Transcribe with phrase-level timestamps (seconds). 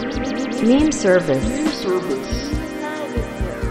[0.00, 1.44] Meme service.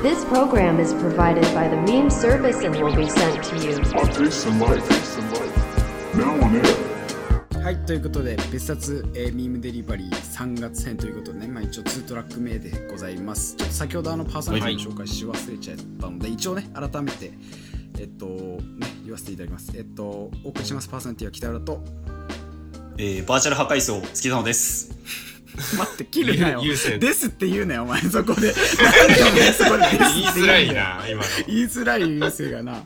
[0.03, 3.73] This program is provided by the meme service and will be sent to you.
[6.13, 6.89] Now on air.
[7.63, 17.31] はいということで別冊、えーミームデリバリー3月編ということでね、まあ、一応2トラック目でございますちょっと先ほどあのパーソナリティの紹介し忘れちゃったので、一応ね改めて
[17.99, 20.03] えっとね言わせていただきますえっと
[20.43, 21.83] お送りしますパーソナリティは北浦と
[23.01, 24.91] えー、バーチャル破壊層月野です。
[25.77, 26.61] 待って切るなよ。
[26.63, 28.01] 優勢ですって言うなよ お前。
[28.01, 28.41] そこで。
[28.41, 28.53] 言い
[30.27, 31.29] づらいな、今の。
[31.47, 32.85] 言いづらい優勢がな。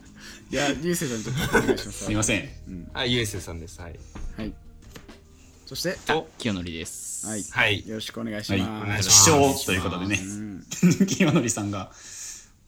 [0.51, 2.03] いや優勢さんちょっとお願いします。
[2.03, 2.49] すみません。
[2.93, 3.81] あ、ゆうせいさんです。
[3.81, 3.99] はい。
[4.37, 4.53] はい。
[5.65, 5.97] そして。
[6.05, 7.25] と、清則です。
[7.25, 7.87] はい、はい。
[7.87, 9.59] よろしくお願いしはい、ます、お願いし視ます。
[9.61, 10.19] 聴ということでね、
[11.07, 11.91] 清則さんが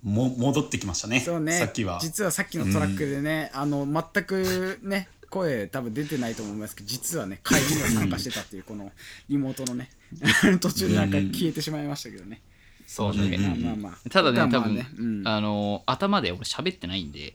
[0.01, 1.19] も戻ってきましたね。
[1.19, 1.59] そうね。
[1.59, 1.99] さっきは。
[2.01, 8.91] 実はさっきのトラックでね、あの全くね声多分出てないと思いますけど実はね会議にも参加してたっていう この
[9.29, 9.89] リモートのね
[10.59, 12.41] 途中でなんか消えてしまいましたけどね、
[12.87, 13.37] そうね。
[13.37, 17.33] まあまあまあただね、まあ多分、うんあのー頭で俺喋ってないんで、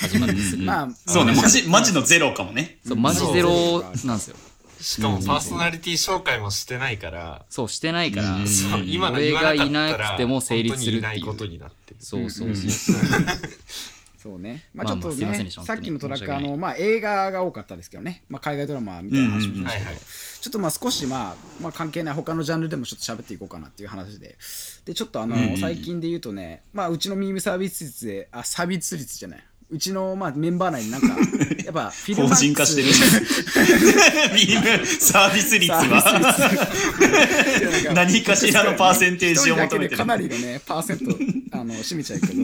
[0.00, 0.64] 始まってすぐ。
[0.66, 2.78] まあ そうね、マジ、マジのゼロかもね。
[2.86, 4.36] そう、マジゼロなんですよ。
[4.80, 11.96] しかもパーソナリティ紹介もしてないから、そう、してないから、うんそう今の俺がいなったら、くても成立するっていう本当にいないことになってる。
[12.00, 12.96] そうそうそう。
[14.18, 14.64] そうね。
[14.74, 24.36] まあまあちょっとまあませんねでしたさっきのトラックあのまあ映画が多かったですけどね、まあ、海外ドラマみたいな話もしましたけど、ちょっとまあ少しまあ、まあ、関係ない他のジャンルでもちょっと喋っていこうかなっていう話で。
[24.84, 25.56] でちょっとあの、うんうん。
[25.58, 31.08] 最近で言うとねまあうちのミームサービス率であサービス率じゃないうちのまあメンバー内になんか
[31.64, 32.38] やっぱフィルマックス。
[32.38, 32.88] 法人化してる。
[34.34, 35.70] ビームサービス率。
[35.70, 35.82] は
[37.94, 39.98] 何かしらのパーセンテージを求めてる。
[39.98, 40.06] か。
[40.06, 42.34] なりのねパーセントあの占めちゃうけど。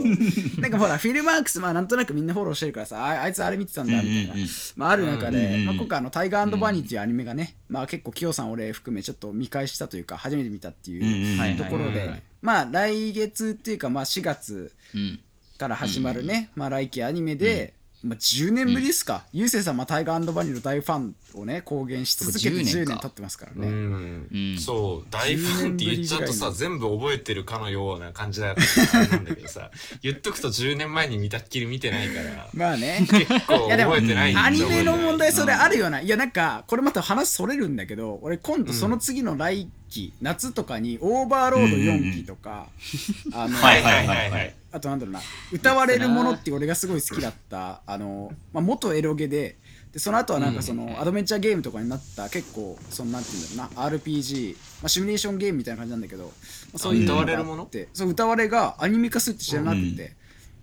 [0.60, 4.34] なんかほらフィルマークスまあなんとなくみんなフォローしてるからさああいつあれ見てたんだみたいな、
[4.76, 15.20] まあ、ある中で、まあ、今回あのタイガーバニーっていうアニメがね、まあ結構キヨさん俺含めちょっと見返したというか初めて見たっていうはいところでまあ来月っていうかまあ4月うん。
[15.64, 24.28] から始まるね、まあ来期アニメで、まあ、10年ぶりですか、ゆうせいさんはタイガーバニーの大ファンをね公言し続けて10 10年経ってますからうね、ん。
[24.30, 24.58] うん。
[24.58, 29.70] そう、大ファンって言っちゃうと10さ、年全部覚えてるかのような感じだったなんだけどさ、
[30.02, 33.06] 言っとくと10年前に見たっきり見てないから、まあね。
[33.08, 36.02] 結構いやでも覚えてないんだアニメの問題それあるよな。
[36.02, 42.68] いやなんかこれまた話それるんだけど俺今度その次の来期、夏とかにオーバーロード4期とか、
[43.32, 44.54] あの、 はいはいはいはい。
[44.72, 45.20] あとなんだろうな
[45.52, 49.56] 歌われるものって俺がすごい好きだったあの、まあ、元エロゲで
[49.92, 56.30] でその後はなんかその、アドベンチャーゲームとかになった結構そのなんていうんだろうな RPG、まあ、シミュレーションゲームみたいな感じなんだけど、ま
[56.74, 57.70] あ、そういう歌われるもの？
[57.92, 59.96] そう歌われがアニメ化するって知らなくて、うん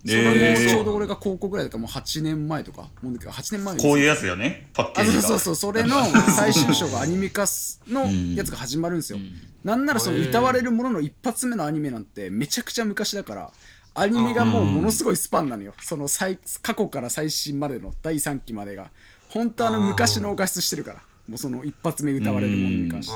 [0.04, 0.68] それもえー。
[0.68, 2.88] ちょうど俺が高校ぐらいだからもう8年前とか。
[3.02, 5.22] もう8年前こういうやつよね、パッケあージが。
[5.22, 5.96] そうそうそうそれの
[6.36, 9.18] 最終章がアニメ化すのやつが始まるんですよ、
[9.64, 13.52] なんならその歌われるものの一発目のアニメなんてめちゃくちゃ昔だから
[13.94, 15.74] アニメがもうものすごいスパンなのよ。
[15.80, 18.90] その最過去から最新までの第3期までが。
[19.28, 21.02] 本当あの昔の画質してるから。
[21.28, 23.14] もうその一発目歌われるものに関して、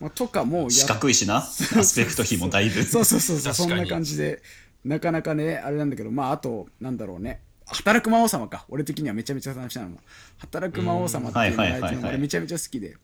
[0.00, 1.36] まあ、とかもうや四角いしな。
[1.38, 2.82] アスペクト比もだいぶ。
[2.82, 3.54] そうそうそうそう。
[3.54, 4.42] そんな感じで
[4.86, 7.40] なかなかねあれなんだけどまああとなんだろうね。
[7.66, 8.64] 働く魔王様か。
[8.68, 9.96] 俺的にはめちゃめちゃ楽しみなの
[10.38, 12.96] 働く魔王様っていうのが俺めちゃめちゃ好きで。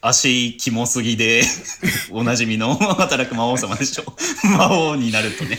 [0.00, 1.42] 足キモすぎで、
[2.10, 4.04] おなじみの 働く魔王様でしょ。
[4.56, 5.58] 魔王になるとね。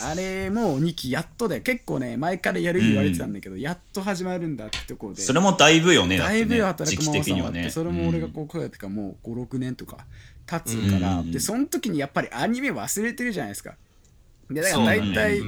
[0.00, 5.22] あれもう2期やっとで結構ね前からやる言われてたんだけど、やっと始まるんだってところで。
[5.22, 7.60] それもだいぶよね、だいぶよ働く魔王的にはね。
[7.60, 9.98] 様ってそれも俺が高校やってからもう56年とか
[10.46, 13.74] 経つから、でその時にやっぱりアニメ忘れてるじゃないですか
[14.50, 15.46] でだから大体、ね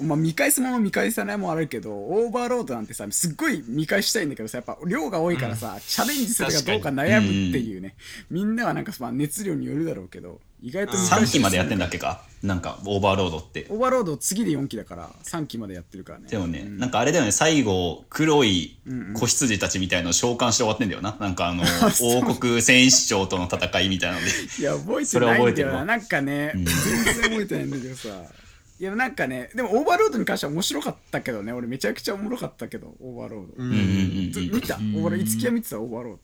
[0.00, 0.08] うん。
[0.08, 7.94] まあ、見返すもの見返さないもあるけどオーバーロードなんてさすっごい見返したいんだけどさやっぱ量が多いからさ、チャレンジするかどうか悩むっていうね、
[8.28, 12.22] みんなはなんかまあ熱量によるだろうけど意外と見返3し期までやってんだっけか？
[12.42, 13.66] なんか、オーバーロードって。
[13.68, 16.28] オーバーロード次で4期だから3期までやってるからね。
[16.28, 18.76] でもね、なんかあれだよね、最後、黒い
[19.14, 21.16] 子羊たちみたいのを召喚して終わってんだよな。
[21.20, 21.62] なんかあの、
[22.02, 24.30] 王国戦士長との戦いみたいなので。
[24.58, 25.32] いや覚えてそれな。
[25.34, 25.84] い覚えてるわ。
[25.84, 26.74] んだよななんかね、全然
[27.22, 28.08] 覚えてないんだけどさ
[28.82, 31.52] いやなんかねでもオーバーロードに関しては面白かったけどね。
[31.52, 33.78] 俺めちゃくちゃおもろかったけどオーバーロード、うんうんう
[34.28, 34.76] んず見た？
[35.00, 35.78] 俺いつきは見てた？
[35.78, 36.16] オーバーロー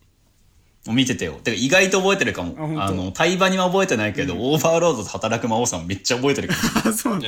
[0.86, 0.92] ド。
[0.92, 1.34] 見てたよ。
[1.34, 2.82] てか意外と覚えてるかも。
[2.82, 6.90] あの、対バには覚えてないけど、オーバーロードと働く魔王様めっちゃ覚えてるかも。
[6.90, 7.20] あ そう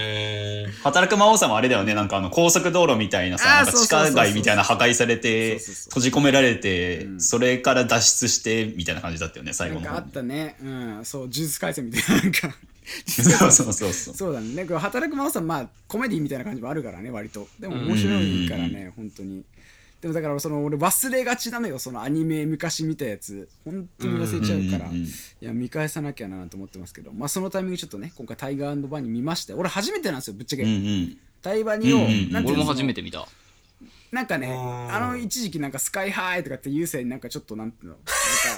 [0.82, 10.10] 働く魔王様あれだよね、なんかあの、高速道路みたいなさ、なんか地下街みたいな破壊されて、閉じ込められて、それから脱出して、みたいな感じだったよね、最後の方なんかあっ。
[10.10, 10.56] たね。
[10.62, 11.04] うん。
[11.04, 12.56] そう呪術廻戦みたいななんか
[13.06, 14.14] そうそうそうそう。
[14.14, 14.54] そうだね。
[14.54, 17.48] なんか働く魔王さんまあコメディみたいな感じもあるからね割と。
[17.58, 19.44] でも面白いからね、本当に。
[20.00, 23.48] でもだからその俺忘れがちなのよそのアニメ昔見たやつ。
[23.64, 25.04] 本当に忘れちゃうから、い
[25.40, 27.12] や見返さなきゃなと思ってますけど。
[27.12, 31.18] まあそのタイミングちょっとね今回タイガーバニー見まして俺初めてなんですよぶっちゃけ、うんうん。
[31.42, 32.30] タイバニを、うんうんうん。
[32.32, 33.26] なんていうの俺も初めて見た。
[34.12, 37.96] なんかねあの一時期なんかスカイハイとかって優勢になんかちょっとなんていうの？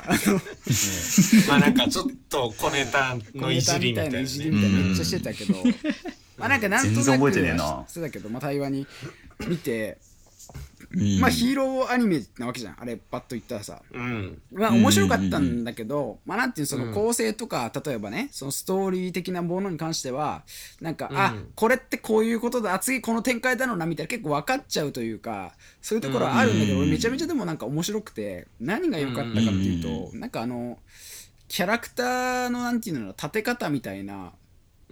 [0.09, 0.41] なんかあの
[1.49, 4.23] まあなんかちょっと小ネタのいじりみたいな、ね。
[4.23, 5.55] いじりみたいなめっちゃしてたけど、
[6.39, 7.85] まあなんかなんとなく全然覚えてねえな。
[7.87, 8.87] してたけど、まあ、対話に
[9.47, 10.12] 見て、うん
[11.21, 12.77] まあヒーローアニメなわけじゃん。
[12.79, 13.83] あれパッと言ったらさ。
[13.93, 14.43] うん。
[14.53, 16.87] まあ面白かったんだけど、まあなんていうのそうん。
[16.89, 20.43] の構成とか、例えばねそのストーリー的なものに関しては
[20.81, 21.17] なんか、うん。
[21.17, 26.83] あこれってこういうことだ次この展開だろうなみたいな結構分かっちゃうというかそういうところはあるんだけど、うん。
[26.83, 30.79] 俺めちゃめちゃでもなんか面白くて何が良かったかっていうと、なんかあの
[31.49, 34.31] キャラクターのなんていうの立て方みたいなうん。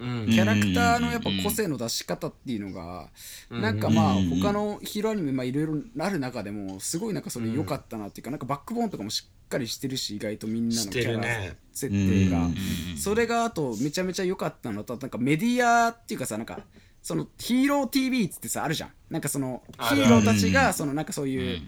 [0.01, 3.09] キャラクターのやっぱ個性の出し方っていうのが、
[3.49, 3.61] うん。
[3.61, 4.41] なんかまあうん。
[4.41, 11.23] 他のヒーローアニメまあいろいろある中でもすごいなんかそれ良かったなっていうか、なんかバックボーンとかもしっかりしてるし意外とみんなのキャラ。
[11.71, 12.55] 設定が、うん。
[12.97, 16.59] それがあとめちゃめちゃ良かったのとなんかメディアっていうかさなんか
[17.01, 18.91] そのヒーロー TV っつってさあるじゃん。
[19.09, 21.61] なんかそのヒーローたちうんがそのなんかそういう、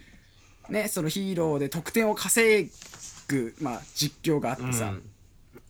[0.69, 2.69] ねそのヒーローで得点を稼
[3.27, 4.93] ぐまあ実況があってさ、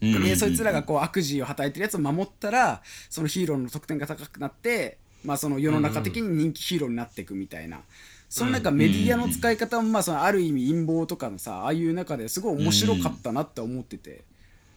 [0.04, 7.82] でそいつらがこう悪事を働いてるやつを守ったらそのヒーローの得点が高くなって、まあ、その世の中的に人気ヒーローになっていくみたいな、
[8.30, 14.24] そのなんかメディアの使い方もまあそのある意味陰謀とかのさああいう中ですごい面白かったなって思ってて。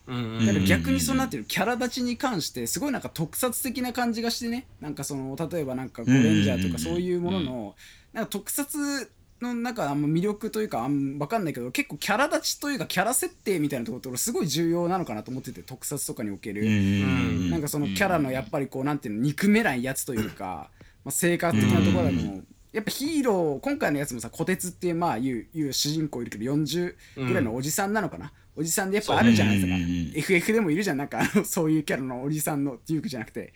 [0.06, 0.46] うん。
[0.46, 7.74] だから逆にそうなってるキャラ立ちに関してすごいなんか特撮的な感じがしてねなんかその例えばなんかゴレンジャーとかそういうものの
[8.12, 9.10] なんか特撮
[9.40, 17.50] のなんかあんま魅力というかあんわかんないけど結構キャラ立ちというかキャラ設定みたいなところすごい重要なのかなと思ってて特撮とかにおける、ん。
[17.50, 20.70] なんかそのキャラのやっぱりこうなんていうの憎めないやつというか、
[21.04, 22.42] まあ、性格的なところでも、
[22.72, 33.52] やっぱヒーロー今回のやつもさ虎鉄っていうまあいういう主人公いるけど40ぐらいのおじさんなのかな、おじさんでやっぱあるじゃないですか、FF でもいるじゃんなんかそういうキャラのおじさんのデュークじゃなくて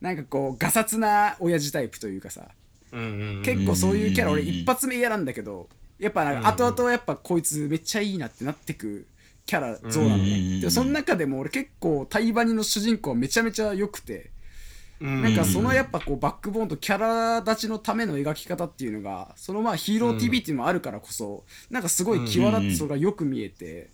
[0.00, 2.48] なんかこうガサツな親父タイプというかさ。
[3.42, 5.68] 結構そういうキャラ俺一発目嫌なんだけど
[5.98, 9.06] やっぱなんか後々やっぱこいつめっちゃいいなってなってく
[9.46, 14.30] キャラ像なのうんねでその中でも俺結構タイバニの主人公はめちゃめちゃ良くて
[15.00, 23.90] うんなんかそのやっぱこうバックボーンとキャラ立ちのための描き方っていうのがそのまあヒーロー TV っていうのもあるからこそなんかすごい際立ってそれがよく見えて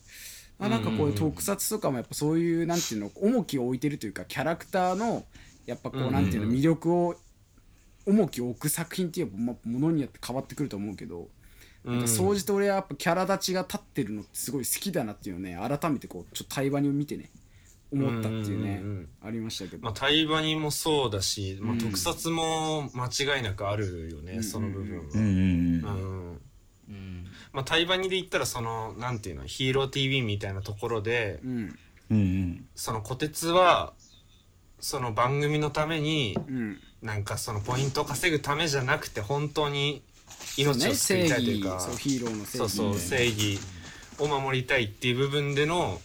[0.59, 5.25] あなんかこういう特撮とかもやっぱそういうなんていうの重きを置いてるというかキャラクターの
[5.67, 7.17] やっぱこうなんていうの魅力を
[8.07, 11.29] 重きを置く作品っていうものによって変わってくると思うけど
[11.85, 17.31] なんか総じて俺はやっぱキャラ立ちが立ってるのってすごい好きだなっていうのをね改めてこうちょっと対話に見てね
[17.93, 19.83] 思ったっていうねうんうんうんありましたけど。
[19.83, 25.05] まあ、タイバニもそうだし、まあ、うん特撮も間違いなくあるよね、その部分は。
[25.15, 26.41] うん
[26.89, 27.27] うん。
[27.53, 31.79] まあ、タイバニで言ったらそのなんていうのヒーロー TV みたいなところでうん。
[32.11, 32.67] うんうん。
[32.75, 33.93] その虎鉄は
[34.83, 36.81] その番組のためにうん。
[37.03, 40.03] なんかそのポイントを稼ぐためじゃなくて本当に
[40.57, 41.83] 命を救正いたいというか義。
[41.83, 43.59] そうヒーローの正義そうそう正義
[44.19, 46.01] を守りたいっていう部分での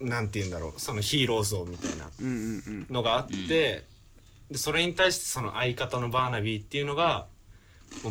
[0.00, 2.86] なんて言うんだろうそのヒーロー像みたいなうんうんうん。
[2.88, 3.84] のがあって、
[4.50, 7.26] でそれに対してその相方のバーナビーっていうのが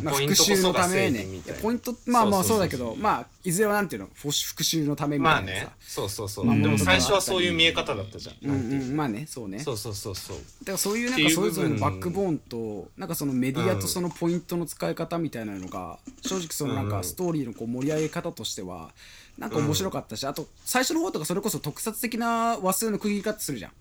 [0.02, 1.26] まあ、復讐のためね。
[1.60, 5.72] ポイントまあまあそうだけどまあいずれはなんていうの復復讐のためみまあたいなさ、ね。
[5.80, 9.58] そうそうそう、まあでも最初はそういう見え方だったじゃん、うんううんまあねそうね。
[9.58, 10.36] そうそうそうそう。
[10.36, 18.90] だからそういうなんかそれぞれのバックボーンとなんかそのメディアとそのポイントの使い方みたいなのが正直そのなんかストーリーのこう盛り上げ方としては
[19.38, 23.72] なんか面白かったしあと最初の方とかそれこそ特撮的な話数の区切り方するじゃん。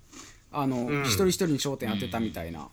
[0.51, 1.03] あのうん。
[1.03, 2.70] 一人一人に焦点当てたみたいな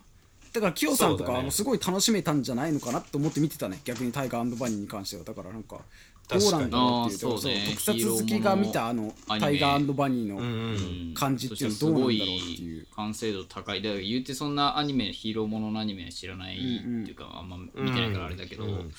[0.57, 3.81] だからキヨさんとかあのすごい楽しめたんじゃないのかなと思って見てたね。
[3.85, 5.25] 逆にタイガーバニーに関しては。
[5.25, 5.81] だからなんか
[6.29, 7.67] どうなんだろうっていう確かにあーそうね。
[7.71, 12.87] 特撮好きが見たあのタイガーバニーの感じっていうのどうなんだろうっていう。
[12.97, 13.83] 完成度高い。
[13.83, 18.93] だから言うてそんなアニメヒーローもののアニメ知らないっていうか、あんま見てないからあれだけど、うん。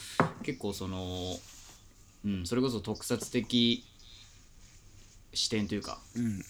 [0.43, 1.35] 結構その、
[2.25, 3.83] うん、それこそ特撮的
[5.33, 6.43] 視点というかうん。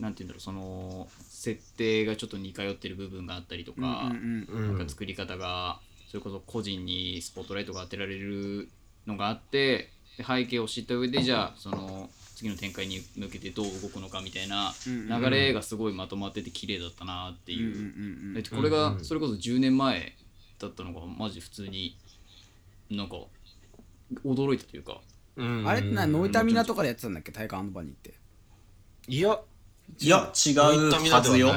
[0.00, 1.08] なんて言うんだろうその
[1.40, 5.80] 設定がちょっと似通ってる部分があったりとか、うんうんうんなんか作り方が
[6.10, 8.68] それこそ個人にスポットライトが当てられる
[9.06, 17.86] のがあってで背景を知った上でじゃあその次の展開に向けてどう動くのかみたいな流れがすごいまとまってて綺麗だったなっていう,、うんうんう
[18.32, 20.12] んでこれがそれこそ10年前
[20.58, 21.96] だったのがマジ普通に
[22.90, 23.16] なんか
[24.26, 25.00] 驚いたというか。
[25.36, 25.66] うん。
[25.66, 27.32] あれってなノイタミナとかでやってたんだっけ？
[27.32, 28.14] タイガーバニーって。
[29.08, 29.40] いや
[29.98, 31.52] いや、違うはずよ。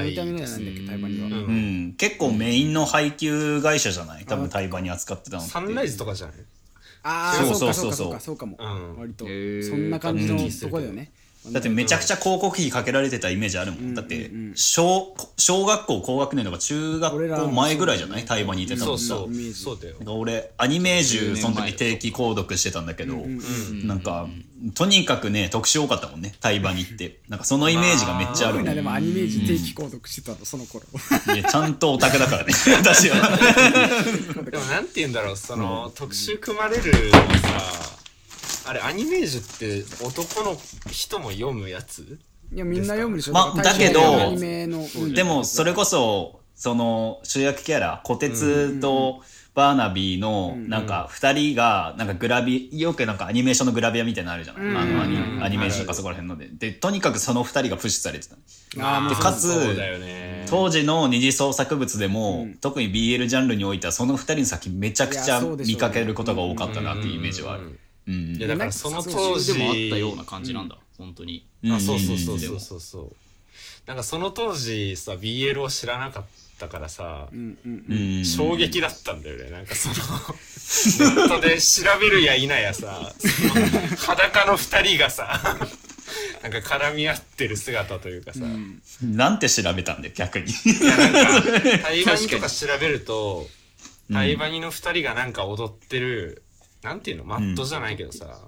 [1.98, 4.25] 結構メインの配給会社じゃない？
[4.25, 5.52] 多分対バに扱ってたのって。
[5.52, 6.36] サンライズとかじゃない？
[7.04, 8.13] ああそそううそうそうそう。
[8.13, 8.98] かそうかそうかそうかも、うん。
[9.00, 9.25] 割と。
[9.25, 9.32] そ
[9.75, 11.12] んな感じのとこだよね
[11.51, 13.93] だってめちゃくちゃ広告費かけられてたイメージあるもん。
[13.93, 18.25] だって、小、小学校高学年とか中学校前ぐらいじゃない？
[18.25, 19.53] 対バにいてたのそうそう。
[19.53, 19.95] そうだよ。
[20.15, 23.15] 俺、アニメージュその時定期購読してたんだけど、
[23.85, 24.27] なんか、
[24.73, 27.19] とにかくね、特殊多かったもんね、対バに行って。
[27.27, 28.59] なんかそのイメージがめっちゃある。
[28.59, 30.85] もんすごいなでもアニメージ定期購読してたのその頃。
[31.35, 33.15] いやちゃんとオタクだからね、 私は。
[34.50, 37.97] でもなんて言うんだろうその、特集組まれるのはさ
[38.65, 40.58] あれアニメージュって男の
[40.89, 42.20] 人も読むやつ？
[42.53, 43.34] いやみんな読むでしょ。
[43.34, 44.01] まあだけど
[45.13, 49.22] でも、それこそ、その、主役キャラ、小鉄と
[49.55, 56.48] バーナビーの、なんか、二人が、なんかグラビ、よくなんかアニメーションのグラビアみたいなのあるじゃない、あのアニ、アニメーションとかそこら辺ので。
[56.48, 58.36] で、とにかくその二人がプッシュされてた。
[58.36, 60.46] でかつそうだよね。
[60.48, 67.79] 当時の二次創作物でも、特に BL ジャンルにおいては、その二人の先めちゃくちゃ見かけることが多かったなっていうイメージはある。
[68.07, 71.45] うんいやだからその当当時時でもあったような感じなんだ、本当に。
[71.65, 72.60] あそうそうそうそう。
[72.60, 73.15] そうそう。
[73.86, 76.24] なんかその当時さ BL を知らなかっ
[76.60, 78.25] たからさ、うんうんうん。
[78.25, 79.50] 衝撃だったんだよね。
[79.50, 83.13] なんかそのネットで調べるや否やさ
[83.98, 85.57] 裸の二人がさ
[86.41, 88.41] なんか絡み合ってる姿というかさ、
[89.01, 90.51] なんて調べたんだよ、逆に。
[90.51, 93.48] いやなんか 台湾とか調べると
[94.12, 96.42] 台湾の二人がなんか踊ってる、
[96.84, 97.24] なんていうの？
[97.24, 98.40] マットじゃないけどさ、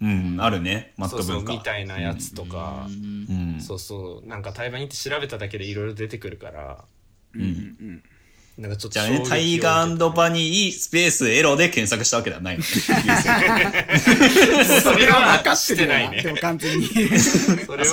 [0.00, 1.52] うん、あるね、マッそうそうト文化。
[1.52, 3.58] みたいなやつとか、うん。
[3.60, 4.28] そうそう。
[4.28, 6.84] なんか台湾にって調べただけでいろいろ出てくるから。
[7.34, 8.02] うん。
[8.58, 12.62] なんかちょっとじゃあね、タイガーバニースペースエロで検索したわけではないの？
[12.62, 12.66] ね。
[14.82, 16.20] それは分かしてないね。
[16.22, 16.86] でも完全に。
[16.86, 16.92] そ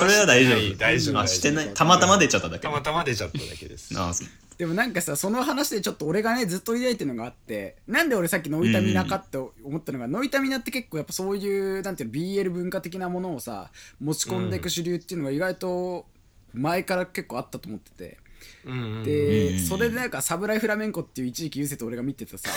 [0.04, 0.76] れは大丈夫。
[0.76, 1.70] 大丈夫あ、してない。
[1.72, 2.68] たまたま出ちゃっただけ。
[2.68, 3.98] 夫たまたま出ちゃっただけです。
[3.98, 4.28] あそう
[4.60, 13.70] でもなんかさその話でちょっと俺がねずっと抱いてるのがあってなんで俺さっきノイタミナかって思ったのが、ノイタミナって結構やっぱそういうなんていうの BL 文化的なものをさ
[14.02, 16.04] 持ち込んでいく主流っていうのが意外と
[16.52, 18.18] 前から結構あったと思ってて。
[18.66, 22.50] うんうんで、それでなんか「サブライフラメンコ」っていう一時期言うせて俺が見てたさ。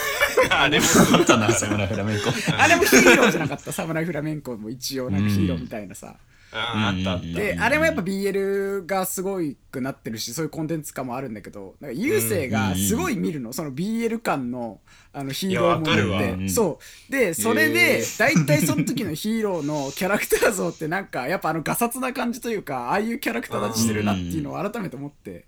[0.50, 2.29] あれもあったな、サムライフラメンコ。
[2.57, 3.72] あれもヒーローじゃなかった？
[3.72, 7.25] サムライフラメンコも一応なんかヒーローみたいなさ、ああったあった。
[7.25, 14.79] であれもやっぱ BL がすごいくなってるしそういうコンテンツ感もあるんだけどなんか優勢がすごい見るの、その BL 感の
[15.12, 16.22] あのヒーローもいやわかるわ。
[16.22, 16.50] のって。
[16.50, 16.79] そ
[17.10, 17.12] う。
[17.12, 25.45] でそれで大体その時のヒーローのキャラクター像ってなんかやっぱあのガサツな感じというかああいうキャラクター立ちしてるなっていうのを改めて思って。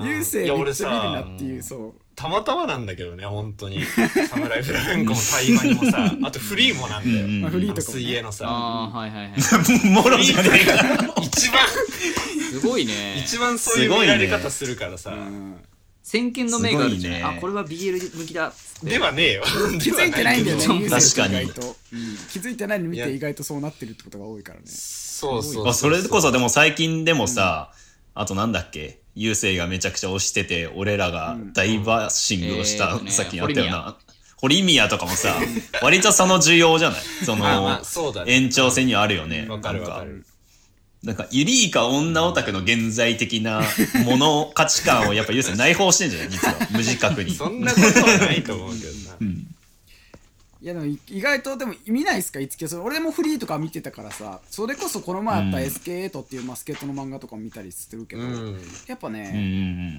[0.00, 0.08] うん。
[0.08, 3.80] 優勢めっちゃ見るなさっていうそうたまたまなんだけどね本当に。
[4.28, 8.48] サムライフラメンコも台湾にもさ あとフリーもなんだよ、フリーとか水泳のさ。
[8.48, 9.90] ああはいはいはい。
[9.90, 11.14] もろじゃねえか。
[11.22, 11.60] 一番。
[12.50, 13.22] すごいね。
[13.24, 15.16] 一番そういう見られ方するからさ、
[16.02, 17.36] 先見の明があるじゃないすごいね。
[17.38, 19.44] あこれは BL 向きだではねえよ。
[19.80, 21.14] 気づいてないんだよね確
[21.54, 22.16] と、うん。
[22.32, 24.64] 気づいてないのに見て意外とそうなってるってことが多いからね。
[24.66, 27.70] そうそうあそれこそでも最近でもさ、
[28.14, 33.08] あとなんだっけ、優勢がめちゃくちゃ推してて、俺らが大バッシングをした、うん。
[33.08, 33.96] さっきやったよな。
[34.36, 35.34] ホリミヤとかもさ、
[35.82, 37.00] 割とその需要じゃない？
[37.26, 38.22] その、まあまあそね。
[38.26, 39.46] 延長線にはあるよね。
[39.48, 40.24] わかるわかなんる
[41.02, 43.62] なんか、ユリイカ女オタクの現在的な
[44.04, 46.30] もの、価値観をやっぱ優勢内包してんじゃない？
[46.30, 46.54] 実は。
[46.70, 47.34] 無自覚に。
[47.36, 49.16] そんなことはないと思うけどな、
[50.60, 52.40] いやでもい意外とでも見ないっすか？
[52.40, 58.60] いつきそれ俺もフリーとか見てたからさそれこそこの前あった SK8 っていうマスケットの漫画とかも見たりしてるけど、うん。
[58.88, 59.30] やっぱうんうんうね、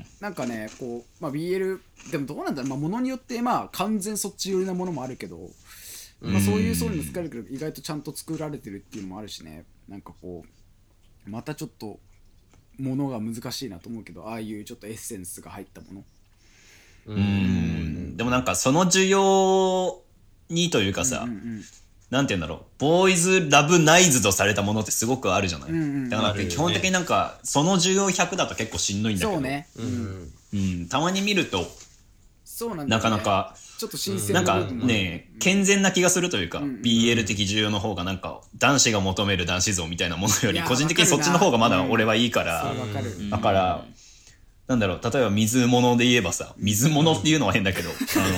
[0.01, 0.05] ん。
[0.19, 1.79] なんかねこう、まあ、BL
[2.11, 5.49] でもどうなんだろう、まあ、ものによってまあ完全そっち寄りなものもあるけど、
[6.21, 9.63] まあ、そういう層にも使えるけど意外とちゃんと作られてるっていうのもあるしね。
[9.87, 10.43] なんかこ
[11.25, 11.99] うまたちょっと
[12.77, 16.03] ものが難しいなと思うけどああいうちょっとエッセンスが入ったもの。
[17.07, 18.17] うん。
[18.17, 20.01] でもなんかその需要
[20.50, 21.27] にというかさ、
[22.10, 29.89] なんて言うんだろう、ボーイズラブナイズとされたものってすごくあるじゃない、んうんだから基本的になんか、その需要100だと結構しんどいんだけど、そうね、ううん。
[29.89, 31.68] んうん、たまに見ると、
[32.44, 32.88] そうなんね。
[32.88, 43.86] なかなか、ちょっと新鮮なんかね、健全な気がするというか、ん BL 的需要の方がなんか、男子が求める男子像みたいなものより、個人的にそっちの方がまだ俺はいいから、そうわかる、だから、
[44.69, 47.93] なんだろう、例えば水物で言えばさ、水物っていうのは変だけど、あ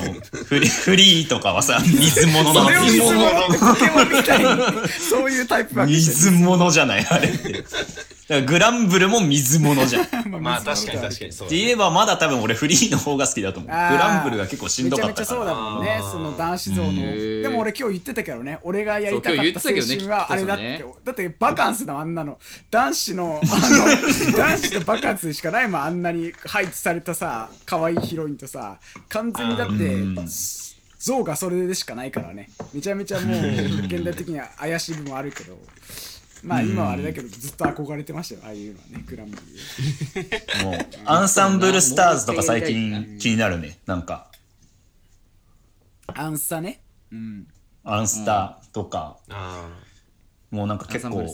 [0.07, 0.13] の、
[0.45, 2.63] フリフリーとかはさ、水物の。
[2.63, 7.65] それを水物 そういうタイプ水物じゃないあれって。
[8.35, 10.03] からグランブルも水物じゃん。
[10.03, 11.61] っ てまあ確かに確かにそうだね。
[11.61, 13.69] 言えばまだ多分俺フリーの方が好きだと思う。
[13.69, 15.57] グあーランブルが結構しんどかったかめちゃめちゃそうだら。
[15.59, 16.11] もんねあー。
[16.11, 16.89] その男子像の。
[16.89, 22.37] うんでも俺今日言ってたけどね俺がやりたかそう今った青日言ってたけどね春はあれだって、きっとだってバカンスだもんあんなの。
[22.69, 28.77] 男子のあの 男子のバカンスしかないもんあんなに配置されたさ可愛いヒロインとさ。
[29.09, 30.21] 完全にだって
[30.99, 32.49] 像がそれでしかないからね。
[32.73, 33.39] めちゃめちゃもう
[33.85, 35.57] 現代的には怪しい部分もあるけど
[36.43, 43.79] まあ今はあれだけどずっと憧れてましたよああいうのはねグランブルもう、アンサンブルスターズとか最近気になるね。
[43.85, 44.31] なんか、
[46.07, 46.81] アンサね？
[47.11, 47.47] うん
[47.83, 49.69] アンスターとか、あ
[50.51, 51.25] もうなんか結構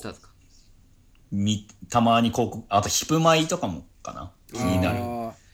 [1.31, 4.31] み、たまに広告、あとヒプマイとかもかな。
[4.53, 4.99] 気になる。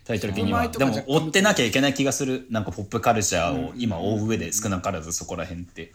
[0.05, 0.67] タイトル的には。
[0.67, 2.45] でも追ってなきゃいけない気がする。
[2.51, 5.93] なんかポップカルチャーを今追う上で少なからずそこら辺って。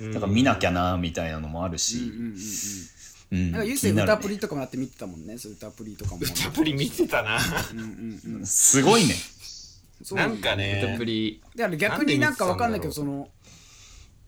[0.00, 1.98] だから見なきゃなみたいなのもあるし。
[1.98, 2.34] うん
[3.30, 4.12] なんかユース気になるね。
[4.12, 6.20] で歌プリとかもやって見てたもんねそういう歌プリとかも。
[6.22, 6.50] あ。
[6.52, 7.40] プリ見てたな。
[8.44, 9.14] すごいね。
[10.02, 11.04] そうなんか歌ねプ。
[11.04, 11.42] リ。
[11.56, 13.28] だから逆になんかわかんないけどその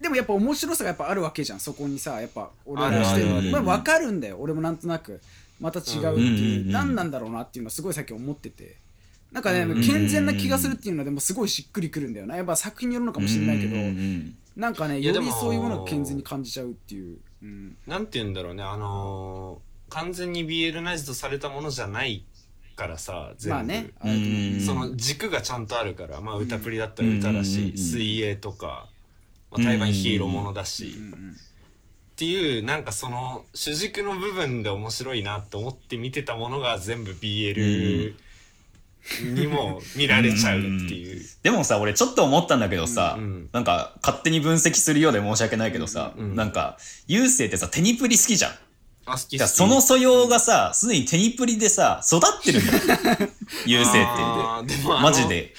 [0.01, 3.51] でもやっぱ面白さがやっぱあるわけじゃんそこにさやっぱ俺らしてある。
[3.53, 5.21] まあわかるんだよ俺もなんとなく
[5.61, 8.77] また違うっていう何なんだろうなっていうのはすごいさっき思ってて。
[9.33, 12.37] なんかね健全な気がするっていうのはでもすごいしっくりくるんだよな。
[12.37, 13.77] やっぱ作品によるのかもしれないけど
[14.57, 15.27] なんかねいやでも。
[15.27, 17.19] よりそういうものが健全に感じちゃうっていう。
[17.43, 17.77] うん。
[17.87, 18.63] なんて言うんだろうね。
[18.63, 22.25] あのー完全に BL ナイズとされたものじゃない
[22.75, 23.55] からさ、全部。
[23.55, 27.45] まあねその軸がちゃんとあるから、まあ歌プリだったら歌だうん。
[27.45, 28.89] し、水泳とか、
[29.51, 30.93] まあ、対バンヒーローものだし、
[32.17, 38.15] っていうなんかその主軸の部分で面白いなと思って見てたものが全部 BL
[39.23, 41.23] にも見られちゃうっていう。
[41.43, 48.53] でもさ、俺ちょっと思ったんだけどさ、うんうんなんか勝手に分析するようで申し訳ないけどさ、なんか、ゆうせいってさ、テニプリ好きじゃん。
[49.07, 53.31] あ、好きじゃ好きあその素養がさ、すでにテニプリでさ、育ってるんだよ。
[53.65, 54.77] ゆうせいって。
[54.77, 55.55] でもマジで。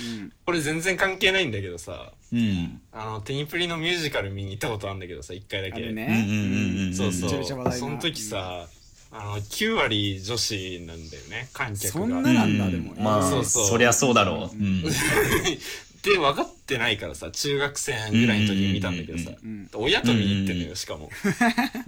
[0.46, 2.82] これ全然関係ないんだけどさ、うん。
[2.92, 5.82] あの、テニプリのミュージカル見に行ったことあるんだけどさ、一回だけ。
[5.82, 6.96] あるうんううんうん。
[6.96, 7.44] そうそう。
[7.72, 8.68] その時さ、
[9.12, 11.90] あの、9割女子なんだよね、観客が。
[11.92, 13.68] そんななんだでもまあ、そうそう。
[13.68, 14.56] そりゃそうだろう。
[14.56, 14.84] うん。
[16.04, 19.32] で、分かってないからさ、中学生ぐらいの時に見たんだけどさ、
[19.74, 21.10] 親と見に行ってんのよ、しかも。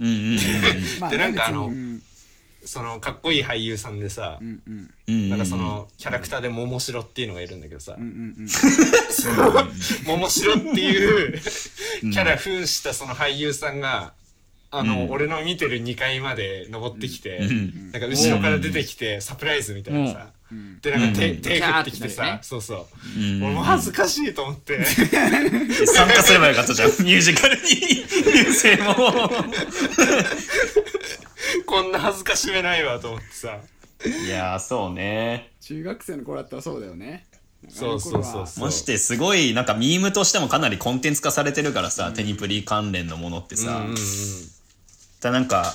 [1.10, 1.72] でなんかあの
[2.64, 5.28] その、かっこいい俳優さんでさ、うんうんうん。
[5.30, 8.48] なんかその、キャラクターで桃城っていうのがいるんだけどさ、うんうん
[10.06, 14.12] 桃城っていうキャラ扮したその俳優さんが、
[14.72, 15.10] あの、うん。
[15.10, 17.90] 俺の見てる2階まで登ってきて、ん。
[17.90, 20.28] なんか後ろから出てきて、サプライズみたいなさ、
[20.80, 21.42] で、なんか手、うん。
[21.42, 22.86] 手振ってきてさてね、そうそう。
[23.18, 23.42] うん。
[23.44, 25.08] 俺も恥ずかしいと思って、 参
[26.08, 27.62] 加すればよかったじゃん、 ミュージカルに。
[28.84, 28.94] も。
[31.66, 33.58] こんな恥ずかしめないわと思ってさ。
[34.04, 35.50] いやー、そうね。
[35.60, 37.26] 中学生の頃だったらそうだよね。
[37.68, 38.64] そうそうそうそう。
[38.64, 43.96] ましてすごいなんかミームとしてもかなりコンテンツ化されてるからさ、テニプリ関連のものってさ、うんうんうん
[45.20, 45.74] だなんか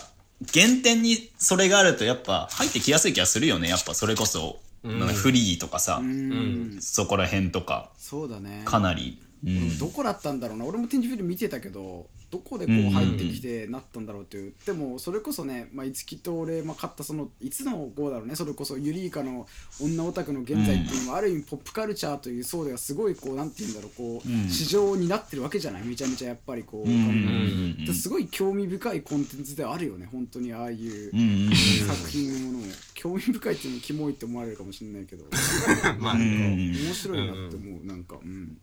[0.53, 3.69] 原点にそれがあるとやっぱ入ってきやすい気がするよね。
[3.69, 6.77] やっぱそれこそ、フリーとかさ、うん。
[6.81, 7.89] そこら辺とか。
[7.97, 8.63] そうだね。
[8.65, 9.77] かなり、うん。
[9.77, 10.65] どこだったんだろうな。
[10.65, 18.35] 俺も展示フィルム見てたけどどこでこう入ってきてなったんだろうっていう、でもそれこそね、まあ、五木と俺、まあ、買ったそのいつの号だろうね。
[18.35, 19.47] それこそユリイカの
[19.81, 24.49] 女オタクの現在っていうのは、ある意味ポップカルチャーという層ではすごいこうなんて言うんだろうこう、うん。
[24.49, 25.83] 市場になってるわけじゃない。
[25.83, 32.61] めちゃめちゃやっぱりこう、うんうんうんすごい興味深いコンテンツではあるよね本当にああいううんうんうん作品のものを。
[32.93, 35.25] 興味深いっていうのもキモいって思われるかもしれないけど。
[35.99, 38.17] まあ、うん面白いなって思うなんか。
[38.23, 38.57] うん。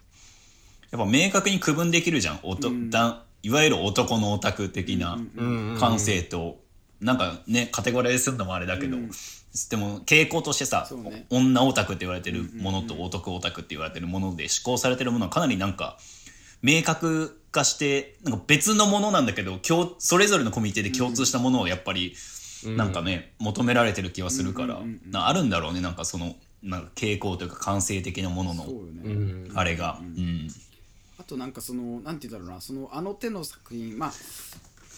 [0.91, 2.41] やっぱ明確に区分できるじゃん。
[2.43, 6.61] おと、だいわゆる男のオタク的なうんうん感性と、
[7.01, 8.97] なんかねカテゴライズするのもあれだけど、
[9.71, 11.27] でも傾向としてさ、ね。
[11.31, 15.99] 女オタクって言われてるものと男オタクって言われてるもので思考されてるものはかなりなんか
[16.63, 22.15] 明確化してなんか別のものなんだけど共それぞれのコミュニティで共通したものをやっぱり
[22.65, 24.79] なんかね、求められてる気はするから、
[25.11, 28.67] なあるんだろうねなんかそのなんか傾向というか感性的なものの
[29.55, 29.99] あれが。
[30.01, 30.49] うん
[31.23, 34.13] あとなんかそのなんて言うんだろうなそのあの手の作品まあ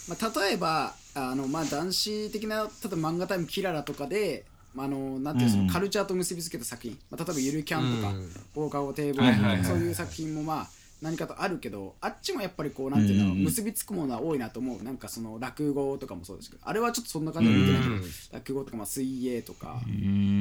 [0.09, 8.31] まあ、例えばあの、まあ、男子的な例えば漫画タイムキララとかで、まあ、あのなんていうのそのカルチャーと結びつけた作品、まあ、例えばゆるキャンとか、うん。
[8.55, 10.69] 放課後堤防とか、そういう作品もまあ
[11.05, 13.45] 何かとあるけどあっちもやっぱりこうなんていうんだろう、うんうんうん。
[13.45, 14.83] 結びつくものは多いなと思う。
[14.83, 19.81] なんかその落語とかもそうですけどあれはちょっとそんな感じで見てないけど、うん落語とかまあ水泳とか、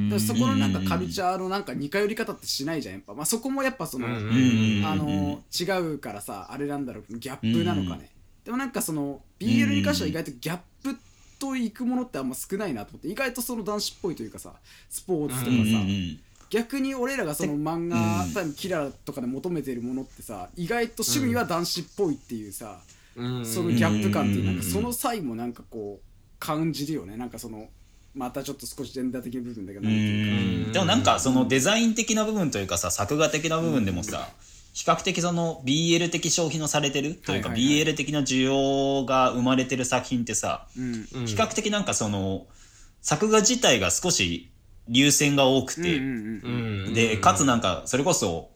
[0.09, 8.09] でそこのなんかカルチャーのなんか似通り方ってしないじゃんやっぱ、まあ、そこもやっぱその、うんうんあの違うからさあれなんだろうギャップなのかね、
[8.45, 10.97] でもなんかその BL に関しては意外とギャップ
[11.39, 14.53] と行くものってあんま少ないなと思って意外とその男子っぽいというかさ
[14.89, 16.19] スポーツとかさ、うんうん
[16.53, 18.31] 逆に俺らがその漫画、うん。
[18.31, 22.79] 多分キラーとかで求めてるものってさ意外と趣味は男子っぽいっていうさ、
[23.15, 23.43] うん。
[23.43, 24.45] そのギャップ感っていううん。
[24.45, 26.05] なんかその際もなんかこう
[26.37, 27.17] 感じるよね。
[27.17, 27.69] なんかその
[28.13, 34.29] またちょっと少しジェンダー的な部分だけどでもなんかそのデザイン的な部分というかさ作画的な部分でもさ
[34.73, 41.05] 比較的その BL 的消費のされてるというか BL 的な需要が生まれてる作品ってさうん。
[41.25, 42.45] 比較的なんかその
[43.01, 44.52] 作画自体が少し
[44.87, 45.99] 流線が多くて、
[46.93, 48.49] でかつなんかそれこそ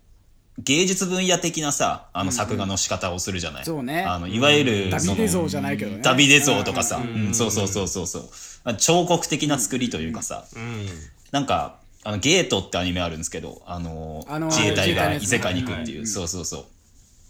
[0.59, 4.03] 芸術分野的なさあの作画の仕方をするじゃない、そうね。
[4.03, 6.01] あのいわゆるダビデ像じゃないけどね。
[6.01, 6.99] ダビデ像とかさ、
[7.31, 8.23] そうそうそうそうそう。
[8.63, 10.87] あ彫刻的な作りというかさ、うん。
[11.31, 16.07] なんかあのゲートってアニメあるんですけどあのあの自衛隊が異世界に行くっていう、はい。
[16.07, 16.65] そうそうそう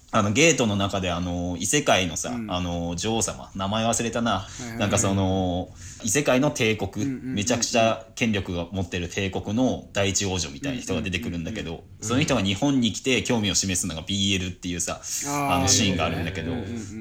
[0.09, 2.51] あのゲートの中であの異世界のさ、うん。
[2.51, 4.47] あの女王様名前忘れたな、
[4.79, 5.69] なんかその
[6.03, 16.53] 異世界の帝国、めちゃくちゃ権力が持ってる帝国の第一王女みたいな人が出てくるんだけど、その人が日本に来て興味を示すのが BL っていうさあのシーンがあるんだけど、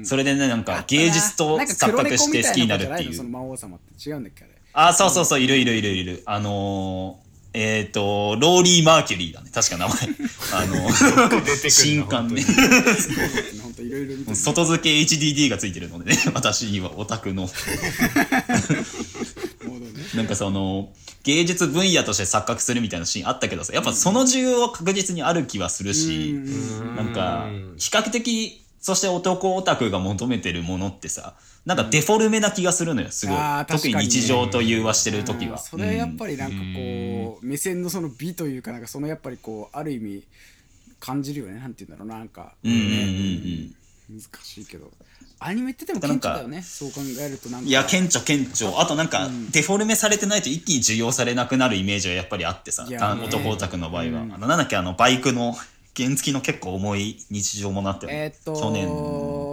[0.03, 3.09] それでねなんか芸術と錯覚して好きになるっていう。
[3.09, 3.13] あ
[4.43, 4.51] れ。
[4.73, 6.23] あ、そうそうそう、いるいるいるいる。
[6.25, 9.49] あのー、えっ、と、ロゥリィ・マーキュリーだね。
[9.53, 9.95] 確か名前。
[10.53, 10.89] あの、
[11.69, 12.43] 神官ね。
[14.33, 17.49] 外付け HDD がついてるのでね、私にはオタクの。
[20.15, 20.89] なんかその、
[21.23, 26.33] 芸術分野として錯覚するみたいなシーンあったけどさ、やっぱその需要は確実にある気はするし、
[26.95, 31.35] なんか、比較的、そして男オタクが求めてるものってさ、
[31.67, 33.35] なんかデフォルメな気がするのよ、すごい。
[33.35, 33.99] あー確かにね。
[33.99, 35.57] 特に日常と融和してる時は。
[35.57, 40.23] それはやっぱり、りなんかこう目線のその美というかなんかそのやっぱりこうある意味
[41.01, 41.59] 感じるよね。
[41.59, 42.53] なんて言うんだろうななんか。
[42.63, 44.21] うんうんうんうん。
[44.21, 44.89] 難しいけど。
[45.39, 46.61] アニメってでも顕著だよね。
[46.61, 47.67] そう考えるとなんか。
[47.67, 48.79] いや、顕著顕著。
[48.79, 53.05] あとなんか、デフォルメされてないと一気に需要されなくなるイメージはやっぱりあってさ、いやね。
[53.05, 54.21] あ男オタクの場合は。
[54.21, 55.53] あの、なんだっけ、あの、バイクの
[55.97, 58.13] 原付きの結構重い日常もなってる。
[58.13, 58.87] えーっと去年。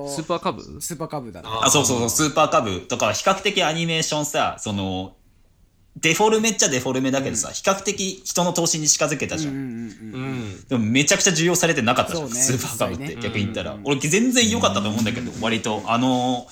[0.06, 0.62] スーパーカブ？
[0.80, 5.16] スーパーカブだねあ、そうそうそう、スーパーカブとかは比較的アニメーションさ、その、
[5.96, 9.54] デフォルメっちゃデフォルメだけどさ、比較的人の投資に近づけたじゃん。
[9.54, 13.76] うんうんうんうんでもめちゃくちゃ需要されてなかったじゃん、ねスーパーカブってね逆に言ったら。
[13.84, 16.46] 俺全然良かったと思うんだけど、割とあの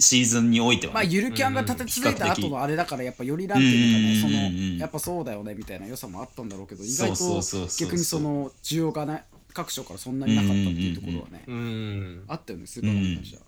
[0.00, 7.40] シーズンにおいてはね、まあゆるキャンが立て続いた後のあれだからやっぱよりなんていうかねそのやっぱそうだよねみたいな良さもあったんだろうけど意外と
[7.78, 12.24] 逆にその需要がない各所からそんなになかったっていうところはねうん。
[12.28, 13.42] あったよねスーパーカブに関しては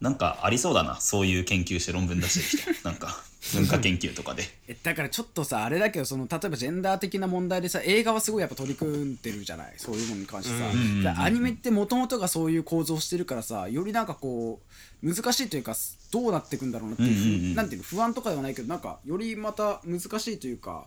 [0.00, 2.88] なんかありそうだな、そういう研究して論文出してる人。
[2.88, 4.42] なんか 文化研究とかで。
[4.68, 9.74] えだからちょっとさあれだけどその例えばジェンダー的な問題でさ映画はすごいやっぱ取り組んでるじゃない？
[9.76, 10.58] そういうものに関して
[11.04, 14.60] さ、アニメってもともとがそういう構造をしてるからさよりなんかこ
[15.02, 15.76] う難しいというか
[16.10, 17.54] どうなっていくんだろうなっていう,、うんうんうん。
[17.54, 20.86] なんていうの不安とかではないけどなんかよりまた難しいというか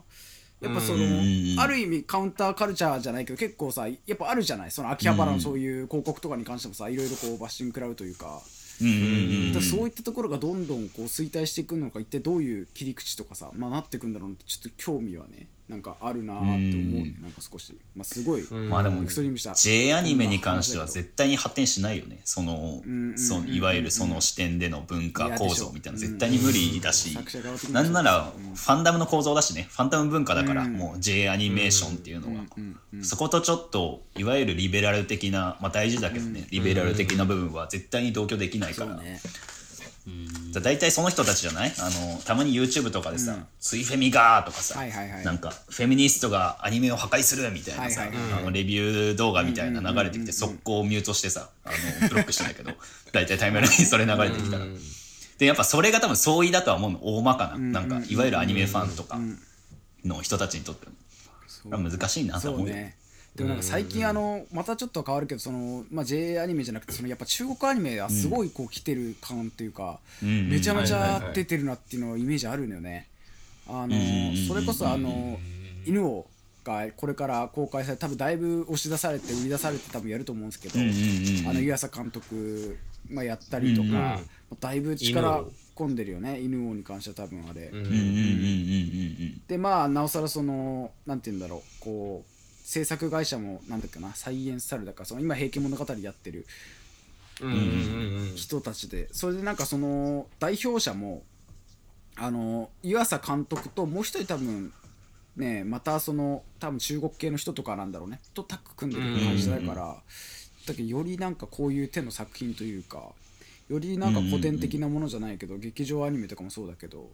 [0.60, 4.72] やっぱその、ある意味カウンターカルチャーじゃないけど結構さやっぱあるじゃない？
[4.72, 8.42] その秋葉原のそういう広告とかに関してもさいろいろこうバッシング食らうというか。
[8.80, 15.48] だそういったところがどんどんこう衰退していくのか一体どういう切り口とかさ、まあ、なっていくんだろうってちょっと興味はね。
[15.70, 22.22] なんかあるなーって思うねなんか少し、まあ、すごい、まあでも J アニメに関しては絶対に発展しないよね。
[22.24, 22.82] その
[23.16, 27.18] そのいわゆるその視点での文化構造みたいな絶対に無理だし
[27.72, 30.74] なんならファンダムの構造だしね、ファンダム文化だからうん。
[30.74, 32.46] もう J アニメーションっていうのは。
[32.58, 38.98] うんうんそことちょっといわゆるリベラル的な、まあ大事だけどね、リベラル的な部分は絶対に同居できないから。
[38.98, 39.57] そ
[40.54, 41.74] だ大体その人たちじゃない？
[41.80, 45.26] あのたまに YouTube とかでさ「ツイフェミが」とかさ、はいはいはい。
[45.26, 51.70] なんかフェミニストがアニメを破壊するみたいなさ、はいはいはいあのレビュー動画みたいな流れてきて速攻ミュートしてさあ
[52.02, 52.72] のブロックしたんだけど
[53.12, 54.66] 大体タイムラインにそれ流れてきたら。
[55.38, 57.00] でやっぱそれが多分相違だとは思うの。
[57.18, 59.20] 大まかな、なんかいわゆるアニメファンとか
[60.04, 60.88] の人たちにとって
[61.70, 62.74] は難しいなと思うよ。
[62.74, 62.96] ね
[63.38, 73.08] でもなんか最近あのまたちょっと変わるけどその、まあ、J アニメじゃなくてそのやっぱ中国アニメはすごいこう来てる感っていうか、んめちゃめちゃ出てるなっていうのはイメージあるのよね。
[73.68, 75.38] あのんそれこそあの
[75.86, 76.26] 犬を
[76.64, 80.80] がこれから公開され多分だいぶ押し出されて売り出されて多分やると思うんですけど、
[81.50, 84.20] あの湯浅監督、まあ、やったりとか、
[84.60, 85.44] だいぶ力
[85.76, 87.72] 込んでるよね犬王に関しては多分あれ。
[89.48, 92.37] でまあなおさらそのなんて言うんだろうこう
[92.68, 96.46] 制作会社もなんだっけなサイエンスタルだからその今「平家物語」やってる
[97.40, 101.24] うんうんうん人たちでそれでなんかその代表者も
[102.18, 104.74] あの湯浅監督ともう一人多分
[105.38, 110.04] ねまたその多分中国系の人とかなんだろうねとタッグ組んでる感じだから
[110.66, 113.14] だけどよりなんかこういう手の作品というか
[113.70, 117.10] よりなんか古典的なものじゃないけど、劇場アニメとかもそうだけど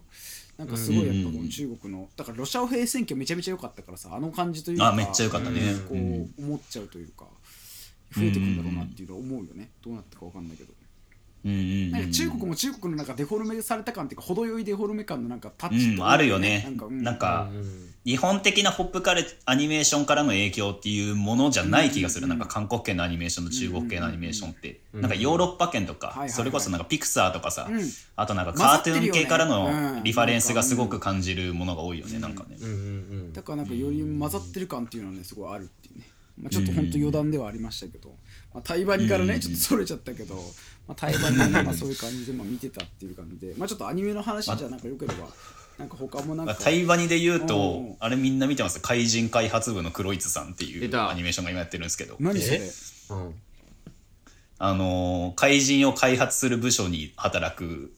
[0.57, 5.61] なんかすごいやっぱこの中国のだからロシア兵選挙めちゃめちゃ良かったからさあの感じというかあめっちゃ良かったね。
[5.89, 7.25] こう思っちゃうというか
[8.15, 9.69] 増えてくんだろうなっていうのは思うよね。
[9.83, 10.73] どうなったか分かんないけど。
[11.45, 16.63] うんうんうんなんか中国も中国のなんかデフォルメされた感っていうか程よいデフォルメ感のなんかタッチうん、あるよね。
[16.65, 17.49] なんか,、うん、なんか、
[18.05, 27.81] 日本的なポップカルアニメーションからの影響っていうものじゃない気がする、なんか韓国系のアニメーションと中国系のアニメーションって、なんかヨーロッパ圏とか、それこそなんかピクサーとかさ、うん
[28.15, 36.05] あとなんかカートゥーン系からのリファレンスがすごく感じるものが多いよね、なんかね、うんうんだからなんかより混ざってる感っていうのはねすごいあるっていうね、
[36.39, 38.09] まあ、ちょっと本当余談ではありましたけど、
[38.53, 40.35] まあ、対バニからねちょっとそれちゃったけど、
[40.87, 45.27] まあ、対バニでまあそういう感じでまあ見てたっていう感じで、まあ、ちょっとアニメの話じゃなんかよければ
[45.79, 46.51] なんか他もなんか。
[46.53, 48.79] まあ、対バニで言ううんと、あれみんな見てます？
[48.81, 52.61] 怪人開発部の黒市さんっていうアニメーションが今やってるんですけど、何それ？
[54.59, 57.93] あのー怪人を開発する部署に働く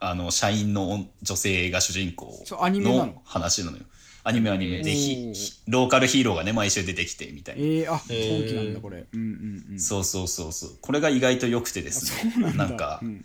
[0.00, 3.22] あの社員の女性が主人公そうアニメなのの？
[3.24, 3.84] 話なのよ。
[4.26, 4.90] アニメアニメで。
[4.90, 7.62] おひーひローカルヒーローがね毎週出てきてみたいな。
[7.62, 8.38] えー、あえー。
[8.40, 9.06] 本気なんだこれ。
[9.12, 9.80] うんうんうん。
[9.80, 10.70] そうそうそうそう。
[10.80, 12.34] これが意外と良くてですね。
[12.36, 12.66] なんだ。
[12.66, 13.24] なんか、うん。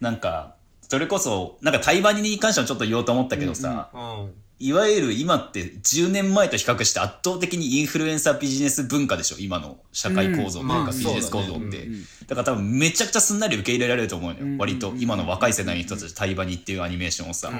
[0.00, 0.56] なんか
[0.90, 11.86] それこそなんか対バニに関してはちょっと言おうと思ったけどさ、うんいわゆる今って10年前と比較して圧倒的にインフルエンサービジネス文化でしょ今の社会構造というかビジネス構造って、ね。
[12.26, 14.92] だから多分めちゃくちゃすんなり受け入れられると思うのよ、うん割と。
[14.98, 17.50] 今の若い世代の人たち対バニっていうアニメーションをさ、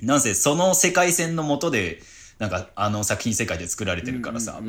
[0.00, 2.00] なんせその世界線のもとで
[2.38, 4.60] なんかあの作品世界で作られてるからさ、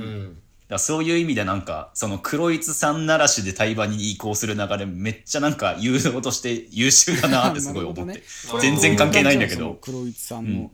[0.67, 8.24] だそういう意味でなんかその黒いさんならしで対バニに移行する流れめっちゃなんか誘導として優秀だなってすごい思って、 ね。
[8.60, 9.78] 全然関係ないんだけど。
[9.82, 10.71] 黒市さんの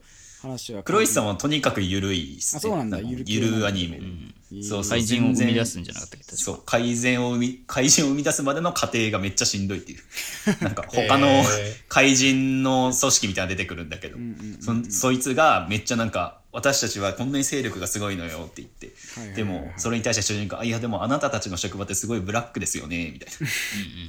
[0.47, 0.83] 話は。
[0.83, 2.57] 黒石さんはとにかく緩いっすね。
[2.57, 2.97] あそうなんだ。
[2.97, 6.35] かゆる系ゆるアニメ、そうそう怪人を生み出すんじゃなかったっけ？
[6.35, 6.61] そう。
[6.65, 9.99] 改善を生み 改善を生み出すまでの過程がめっちゃしんどいっていう。
[10.63, 11.43] なんか他の
[11.89, 14.17] 怪人の組織みたいなの出てくるんだけど、
[14.59, 23.51] そそいつがめっちゃなんか私たちはこんなに勢力がすごいのよって言って、でもそれに対して主人公あいやでもあなたたちの職場ってすごいブラックですよねみたいな、い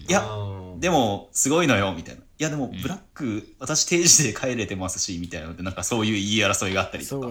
[0.09, 7.29] やうんでもすごいのよみたいないやでもブラック、私定時で帰れてますしみたいなのでなんかそういう言い争いがあったりとか。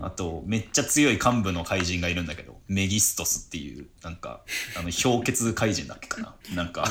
[0.00, 4.42] あとめっちゃ強い幹部の怪人がいるんだけどメギストスっていうなんか
[4.78, 6.36] あの氷結怪人だっけかな。
[6.54, 6.84] なんか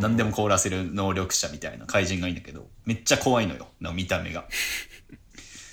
[0.00, 4.44] 何でも凍らせる能力者みたいな怪人がいいんだけどめっちゃ怖いのよな見た目が。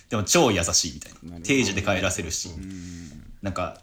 [0.09, 1.39] でも超優しいみたいな。
[1.41, 2.49] 定時で帰らせるし。
[3.41, 3.79] なんか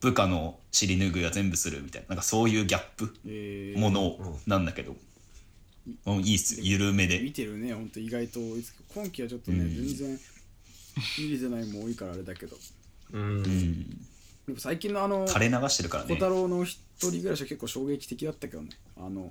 [0.00, 2.08] 部下の尻拭いは全部するみたいな。
[2.10, 3.78] なんかそういうギャップえー。
[3.78, 4.96] ものなんだけど、
[6.06, 6.58] うん、いいっす。
[6.58, 7.20] よ緩めで。
[7.20, 8.40] 見てるね本当意外と。
[8.94, 10.18] 今期はちょっとね、全然
[11.18, 12.56] 見れてないもん多いからあれだけど。
[13.12, 13.42] うん。
[14.46, 18.70] でも最近のあの垂れ流してるから小ね太郎の一人暮らしは結構衝撃的だったけどね。
[18.96, 19.30] あの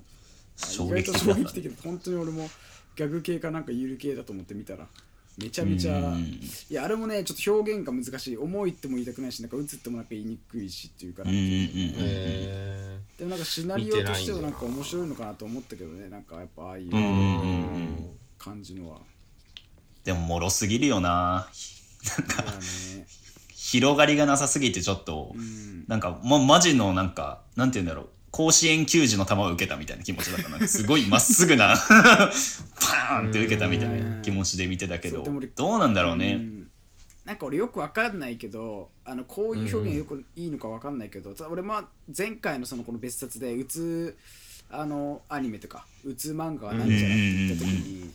[0.56, 1.26] 衝撃的だった。
[1.26, 1.84] 意外と衝撃的だった。
[1.84, 2.50] 本当に俺も
[2.96, 4.88] ギャグ系かなんかゆる系だと思って見たら。
[5.38, 6.22] めちゃめちゃうん。
[6.24, 6.40] い
[6.72, 8.38] やあれもねちょっと表現が難しい。
[8.38, 11.34] 重いっても言いたくないしなんか打つってもなんか言いにくいしっていうかなう。
[11.34, 12.87] んうんうんへ
[13.18, 16.08] でもなんかシナリオとしてはなんか面白いのかなと思ったけどね。
[16.08, 16.92] なんかやっぱああいう
[18.38, 19.00] 感じのは。
[20.04, 21.50] でも脆すぎるよな。
[22.20, 23.08] なんかね
[23.56, 25.86] 広がりがなさすぎてちょっと、ん。
[25.88, 28.10] なんかもうマジのなんかなんて言うんだろう。
[28.30, 30.50] 甲子園球児の球を受けたみたいな気持ちだった。
[30.50, 35.24] なんかすごいまっすぐな パーンって受けたみたいな気持ちで見てたけど。
[35.56, 36.67] どうなんだろうね、ん
[37.28, 41.86] なんか俺よくわかんないけどあのこういう表現よくいいのかわかんないけど、ただ俺まあ
[42.18, 44.18] 前回のそのこの別冊でうつ
[44.72, 48.14] あのアニメとかうつ漫画はなんちゃらって言った時に、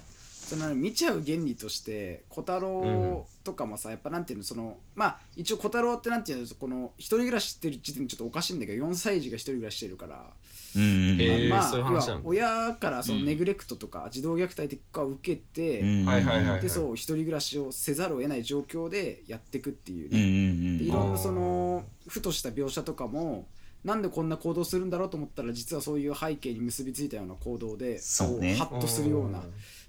[0.48, 10.24] その見ちゃう原理として小太郎とかもさやっぱなんていうのそのまあ一応小太郎ってなんていうのこの一人暮らししてる時点でちょっとおかしいんだけど4歳児が一人暮らししてるから。
[10.76, 12.20] うんうんまあ、そういう要は話なんだ。
[12.24, 16.60] 親からそのネグレクトとか児童虐待とかを受けて、うんはいはいはいはい。
[16.60, 20.94] でそう一人暮らしをせざるを得ない状況でやっていくっていううんうんね、でいうん。
[20.94, 23.46] ろんなそのふとした描写とかも
[23.84, 28.54] なんでこんな行動するんだろうと思ったら実はそういう背景に結びついたような行動でそうね。
[28.58, 29.42] こハッとするような、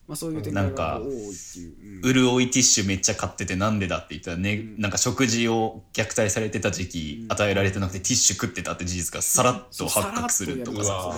[0.07, 2.07] まあ、そういう展開が多いっていう。
[2.07, 2.13] うん。
[2.13, 11.13] 潤いティッシュめっちゃ買っててなんでだって言ったらね、なんか食事を虐待されてた時期与えられてなくてティッシュ食ってたって事実がさらっと発覚するとか。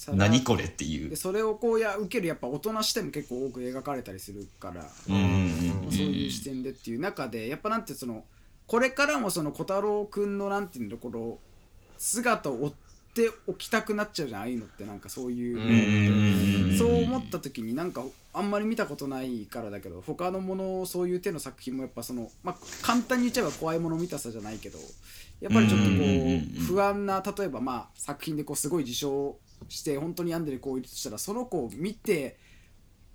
[0.00, 1.10] さ何これっていう。
[1.10, 8.24] でそれをこうや受けるやっぱ大人視点も結構多く描かれたりするから、うんそういう視点でっていう中でやっぱなんてその
[8.66, 11.38] これからもその小太郎くんのなんていうのこの
[11.98, 12.72] 姿を追っ
[13.14, 16.76] ておきたくなっちゃうじゃんああいうのってなんかそういう。
[16.78, 24.78] そう思った時になんかあんまり見たことないからだけど他のものそういう手の作品もやっぱそのまあ簡単に言っちゃえば怖いもの見たさじゃないけど
[25.40, 29.36] やっぱりちょっとこう不安な例えばまあ作品でこうすごい事象
[29.68, 32.38] して本当に病んでる子いるとしたらその子を見て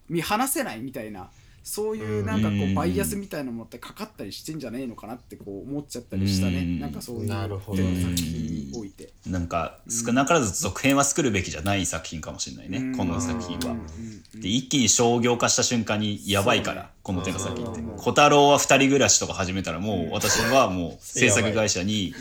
[0.09, 1.29] 見放せないみたいな
[1.67, 2.75] そういうなんかこううん。
[2.75, 6.59] バイアスみたいなものってかかったりしてんじゃねえのかなってこう思っちゃったりしたね。
[6.59, 6.79] うん。
[6.79, 9.11] なんかそういうなるほど手の作品において。
[9.25, 12.95] なんか少なからず続編は作るべきじゃない作品かもしれないね、うん。
[12.95, 13.73] この作品は。
[13.73, 13.81] うん
[14.39, 22.13] で一気に商業化した瞬間にやばいから、この手の作品ってうん小太郎は二人暮らしとか始めたらもう私はもう制作会社に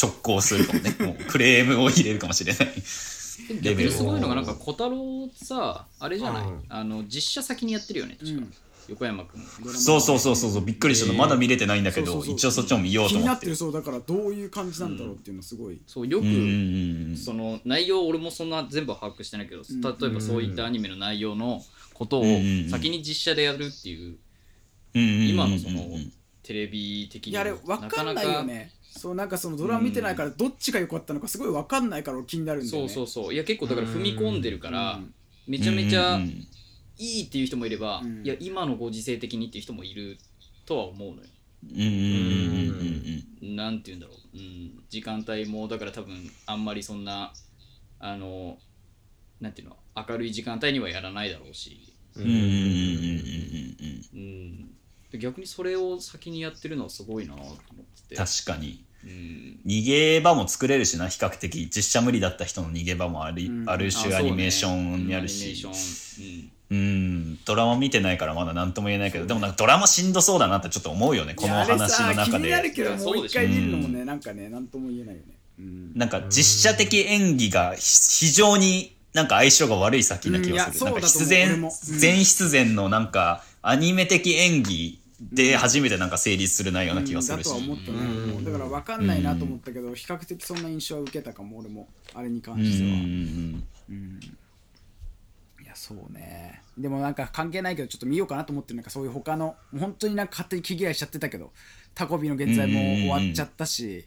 [0.00, 0.94] 直行するかもね。
[1.00, 2.68] もうクレームを入れるかもしれない。
[3.62, 6.64] レベルすごいのがなんか小太郎さあれじゃない、うん。
[6.68, 8.52] あの実写先にやってるよね確か、うん
[8.88, 9.42] 横山君。
[9.74, 11.18] そうそうそうそうそうびっくりしたの。
[11.18, 12.34] まだ見れてないんだけどそうそうそう。
[12.34, 21.62] 一応そっちも見よう気になっと思っててるそうだからどういう感じなんだろうっていうのすごい、そうよく、うんうんうんその内容俺もそんな全部把握してないけど、ん例えばそういったアニメの内容の
[21.94, 22.70] ことをうんうんうん。
[22.70, 24.16] 先に実写でやるっていう
[24.94, 25.82] うんうんうんうん今のその
[26.42, 28.70] テレビ的にいやあれ分かんないよね。
[28.96, 32.88] そうなんかそのドラマ見てないからどっちが良かったのかすごい分かんないから気になるんだよね。
[32.88, 33.34] そうそうそう。
[33.34, 35.12] いや結構だから踏み込んでるから、うん。
[35.46, 36.46] めちゃめちゃうんうんうん
[36.98, 38.24] いいっていう人もいれば、うん。
[38.24, 40.18] いや今のご時世的にっていう人もいる
[40.64, 41.22] とは思うのよ。
[41.64, 46.14] うんうんうんうんうんなんて言うんだろう、うん、時間帯もだから多分
[46.46, 47.32] あんまりそんな
[47.98, 48.58] あの
[49.40, 52.52] なんていうの明るい時間帯にはやらないだろうし、うんうんうんうんうん
[54.14, 54.70] うんうん、
[55.10, 57.56] で逆にそれを先にやってるのはすごいなと思っ
[58.08, 58.84] てて、確かに。
[59.04, 61.68] うん、逃げ場も作れるしな比較的。
[61.70, 63.70] 実写無理だった人の逃げ場もある,、うん。
[63.70, 65.52] ある種アニメーションにあるし。
[65.64, 67.38] ョン、うん。
[67.44, 75.34] ドラマ見てないからまだ何とも言えないけどでもなんかドラマしんどそうだなってちょっと思うよねこのいやあれ話のさ気中になるでけどもう一回見るのもねなんかねなんとも言えないよね。
[75.58, 75.92] うん。
[75.94, 81.02] なんか実写的演技がひ非常になんか相性が悪い作品な気がする、うんいやなん。
[81.02, 81.28] か必そうだと思う。
[81.28, 81.68] 俺然も。
[81.68, 81.98] うん。
[81.98, 85.00] 全必然のなんかアニメ的演技
[85.32, 88.44] で初めてなんか成立する内容な気がするし、だとは思ったねうんもう。
[88.44, 91.88] だから分かんないなと思ったけど比較的そんな印象は受けたかも俺も。
[92.12, 92.90] あれに関しては。
[92.90, 93.64] うんうん。
[93.88, 94.20] うん
[95.86, 96.62] そうね。
[96.76, 101.52] でもなんか関係ないけどちょっと見ようかなと思ってるなんかそういう他の本当になんか勝手に気嫌いしちゃってたけど
[101.94, 104.04] タコビの現在も終わっちゃったし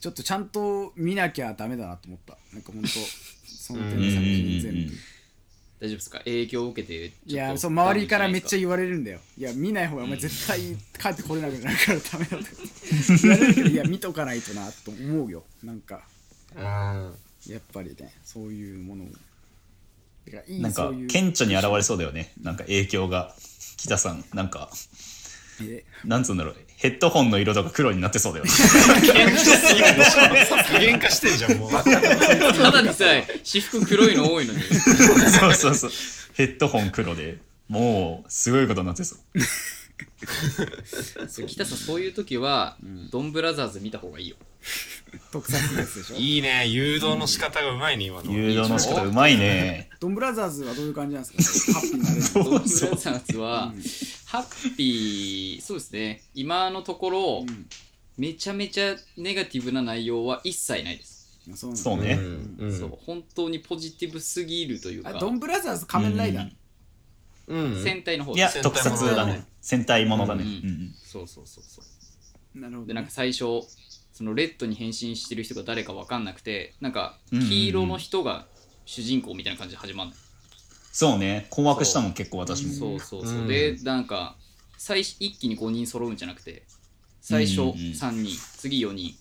[0.00, 2.36] ちょっとちゃんと見なきゃダメだなと思った。
[2.52, 4.92] なんか本当その点の作品全部。
[5.80, 6.18] 大丈夫ですか？
[6.18, 9.20] 影響を受けてちょっといやそう周りからめっちゃダ言われるんだよ。
[9.38, 12.44] いや見ない方がお前絶対帰ってこれなくなるからダメだと
[13.22, 15.44] 言われるけどいや見とかないとなと思うよ。
[15.62, 16.02] なんか
[16.56, 17.10] あ
[17.46, 19.06] やっぱりねそういうものを
[20.30, 22.32] てかいいなんか顕著に現れそうだよね。
[22.42, 23.34] なんか影響が
[23.76, 24.70] 北さんなんか
[25.62, 25.84] え。
[26.04, 26.56] なんつうんだろう。
[26.76, 28.50] ヘッドホンの色とか黒になってそうだよね。
[28.50, 29.08] 具
[30.86, 34.60] 現化してんじゃんもうただでさえ私服黒いの多いのに。
[34.64, 35.90] そうそうそう。
[36.34, 37.38] ヘッドホン黒で
[37.68, 39.18] もうすごいことになってそう
[41.28, 42.76] そう北さんそういう時は、
[43.10, 44.36] ドンブラザーズ見た方がいいよ。
[45.32, 46.16] 特撮のやつでしょ？
[46.16, 46.66] いいね。
[46.68, 48.32] 誘導の仕方がうまいね今の。
[48.32, 49.88] 誘導の仕方うまいね。
[50.00, 51.80] ドンブラザーズはどういう感じなんですか？
[51.80, 52.60] ハッピーになれるドンブラ
[52.96, 53.74] ザーズは、
[54.26, 56.22] ハッピーそうですね。
[56.34, 57.66] 今のところ、ん
[58.18, 61.82] めちゃめちゃネガティブな内容は一切ないです、のそうなんだ。
[61.82, 62.56] そうね、うん。
[62.60, 62.66] う。
[62.66, 62.78] ん。
[62.78, 65.10] そう本当にポジティブすぎるというか。
[65.10, 66.50] あドンブラザーズ仮面ライダー、
[67.48, 67.82] うん。
[67.82, 70.94] 戦隊の方いやです特撮だね戦隊ものだね、うんうん。
[71.02, 72.58] そうそうそうそう。
[72.58, 73.62] なるほどでなんか最初
[74.12, 77.48] そのレッドに変身してる人が誰か分かんなくてなんかうんうんうん。
[77.50, 78.46] 黄色の人が
[78.84, 80.16] 主人公みたいな感じで始まるの、
[80.92, 81.46] そうね。
[81.50, 82.72] 困惑したもん結構私も。
[82.72, 83.48] そうそうそう、うん。
[83.48, 84.36] でなんか
[84.76, 86.64] 最初一気に5人揃うんじゃなくて
[87.20, 87.76] 最初うんうんうん。
[87.94, 89.14] 3人、次4人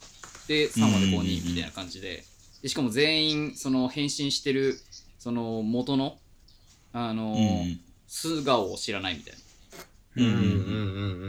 [0.48, 2.24] で3話で5人みたいな感じで。
[2.62, 4.78] でしかも全員その変身してる
[5.18, 6.18] その元の
[6.92, 7.80] あのーうん。
[8.08, 9.38] 素顔を知らないみたいな。
[9.38, 9.49] うんうんうんうん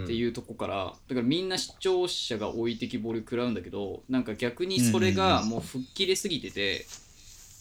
[0.04, 6.86] っていうとこからだからみんな視聴者が置いてきぼり食らうんだけどなんか逆にそれがもう吹っ切れすぎてて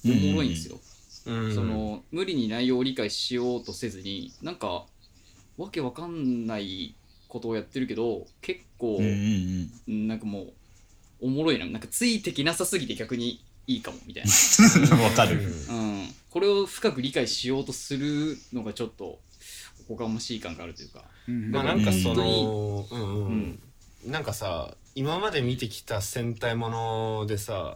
[0.06, 0.82] おもろいんですよ、うん
[1.54, 4.86] その無理に内容を理解しようとせずになんか
[5.58, 6.96] わけわかんない
[7.28, 9.00] ことをやってるけど結構、
[9.88, 10.54] なんかもう
[11.22, 11.66] おもろいな。
[11.66, 14.24] なんかついてきなさすぎて逆にいいかもみたい
[15.04, 15.42] わかる。
[15.68, 19.20] な、うん、これを深く理解しようとするのがちょっと
[19.90, 21.04] おこがましい感があるというか。
[21.28, 23.02] うんまあなんかそ本のうん。
[23.02, 23.60] うん、うん。
[24.06, 27.76] なんかさ今まで見てきた戦隊ものでさ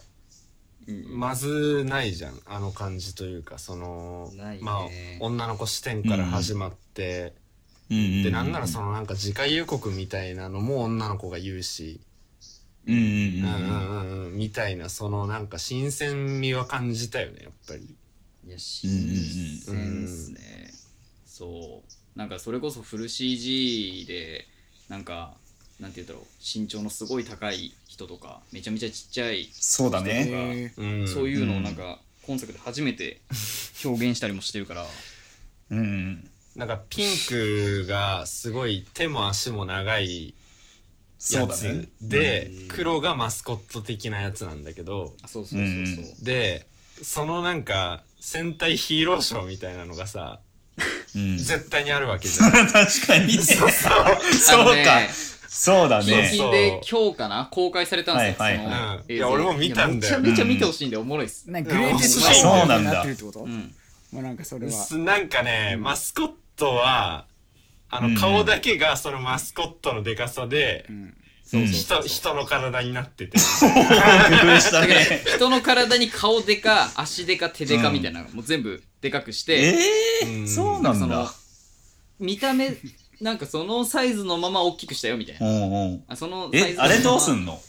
[0.87, 2.39] うんまずないじゃん。
[2.45, 4.59] あの感じというかそのね。
[4.61, 4.87] まあ
[5.19, 7.33] 女の子視点から始まって、
[7.89, 8.05] うんうん。
[8.05, 11.99] うんでなんならそのなんか次回予告みたいなのも女の子が言うし、
[12.87, 13.43] うんうんうんうん。
[13.45, 17.95] うんうんうんみたいなそのなんか新鮮味は感じたよねやっぱり。
[18.45, 18.89] いや新
[19.57, 20.69] 鮮っすね、
[21.25, 24.45] そうなんかそれこそフル CG で
[24.89, 25.33] なんか
[25.79, 30.73] なんて言うんだろう身長のすごい高い人とかめちゃめちゃちっちゃいそうだね。
[31.07, 33.19] そういうのをなんか今作で初めて
[33.83, 34.85] 表現したりもしてるから。
[35.71, 36.29] うん。
[36.55, 40.35] なんかピンクがすごい手も足も長い
[41.31, 41.89] やつ。
[41.99, 46.67] で、黒がマスコット的なやつなんだけどあそうそうそうそう、で
[47.01, 50.39] そのなんか戦隊ヒーローショーみたいなのがさ
[51.15, 51.37] うん。
[51.37, 52.51] 絶対にあるわけじゃん。
[52.67, 53.37] 確かに。
[53.37, 53.67] そう
[54.83, 54.99] か。
[55.47, 56.31] そうだ近ね。
[56.37, 59.17] 々で今日かな公開されたんですよ、はいはいはい。
[59.17, 60.19] や俺も見たんだよ。
[60.19, 62.89] めちゃめちゃ見てほしいんでおもろいっす、なんかグレーテストあショーそうなんだ。
[62.89, 63.75] になってるってこと、うん。
[64.11, 64.71] もうなんかそれは。
[64.71, 67.25] すなんかね、マスコットは
[67.89, 68.15] あのうん。
[68.15, 70.97] 顔だけがそのマスコットのでかさで、そう
[71.53, 72.07] そう人そう。
[72.07, 73.37] 人の体になってて。
[73.37, 75.23] 工夫しただからね。
[75.35, 79.75] 人の体に顔でか足でか手でかみたいなのもう全部でかくして、え
[80.23, 80.47] えうん。
[80.47, 81.33] そうなんそのだ。
[82.19, 82.75] 見た目
[83.21, 85.47] なんかそのサイズのまま大きくしたよみたいな。
[85.47, 86.03] うんうん。
[86.07, 87.59] あそのサイズ、のえあれどうすんの？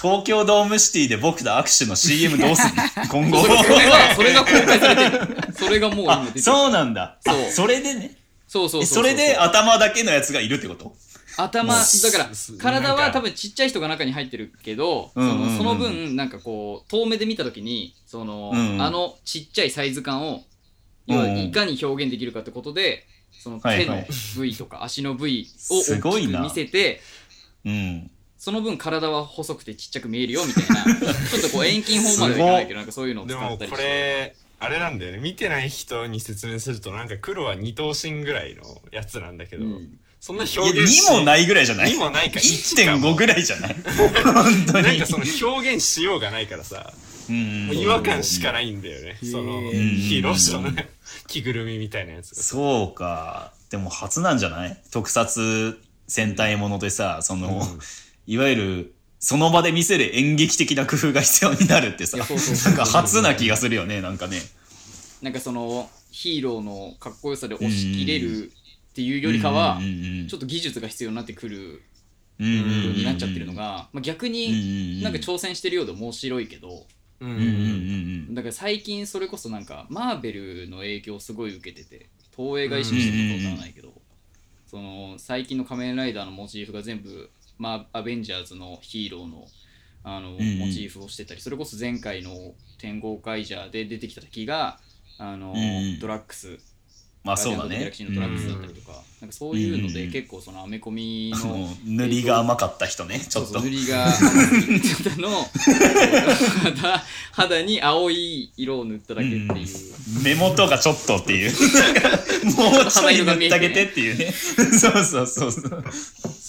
[0.00, 2.82] 東京ドームシティで僕と握手の CM どうすんの？
[3.10, 3.42] 今後。
[3.42, 5.38] それがそれが公開されてる。
[5.58, 6.42] それがもう今あ出て、る。
[6.42, 7.18] そうなんだ。
[7.24, 7.36] そう。
[7.48, 8.16] あそれでね。
[8.48, 8.82] そうそうそう。
[8.82, 10.94] えそれで頭だけのやつがいるってこと？
[11.36, 18.82] 頭だからす体は多分ちっちゃい人が中に入ってるけど、そのその分なんかこう遠目で見た時にその、うんうん。
[18.82, 20.42] あのちっちゃいサイズ感を
[21.06, 24.02] いかに表現できるかってことでその手の
[24.36, 27.00] 部位とか足の部位を大きく見せて
[27.64, 28.10] うん。
[28.38, 33.82] その分体は細くてちっちゃく見えるよみたいな ちょっとこう遠近法まではいかないけどなんかそういうのをでもこ使ったりして。
[33.82, 35.18] れあれなんだよね。
[35.18, 42.40] 見てない人に説明するとなんか黒は二頭身ぐらいのやつなんだけど、うんそんな表現し2もないぐらいじゃない？2もないか。
[42.40, 43.76] 1か1.5もぐらいじゃない？
[44.24, 44.84] 本当に。
[44.84, 46.92] なんかその表現しようがないからさ。
[47.28, 50.24] うん違和感しかないんだよね、そのヒー。
[50.24, 50.70] ローショーの
[51.28, 52.30] 着ぐるみみたいなやつ。
[52.30, 53.52] がそうか。
[53.70, 54.76] でも初なんじゃない？
[54.90, 57.78] 特撮戦隊ものでさ、その、うん。
[58.26, 64.40] いわゆる、その場で見せる演劇的な工夫が必要になるってさ、なんか初な気がするよね、なんかね。
[65.22, 68.52] なんかそのヒーローのかっこよさで押し切れる
[68.96, 69.78] っていうよりかは
[70.26, 71.82] ちょっと技術が必要になってくる
[72.38, 76.86] になっちゃってるのが、まあ、逆にんなんか挑戦してるようで面白いけど
[78.34, 83.92] だから最近それこそなんかマーベルの影響をすごい受けてて東映が意識してることはないけど、
[84.66, 89.46] その最近の仮面ライダーのモチーフが全部、まあ、アベンジャーズのヒーローの
[90.04, 92.30] あの、モチーフをしてたりそれこそ前回の
[92.78, 94.78] 天豪カイジャーで出てきた敵が
[95.18, 95.54] あの、
[96.00, 96.58] ドラッグス
[97.26, 97.78] まあそうだね。
[97.78, 99.92] ギャラクシーのドラッグスだったりとか,、なんかそういうのうん。
[99.92, 103.60] で結構そのアメコミ あのの塗りが甘かった人ねちょっと。
[103.60, 105.50] 塗りが 肌の
[106.62, 109.48] 肌肌に青い色を塗っただけっていう、
[110.22, 111.52] 目元がちょっとっていう。
[112.56, 114.16] もうちょい塗ってあげてっていう。
[114.16, 115.84] ねそうそうそうそう。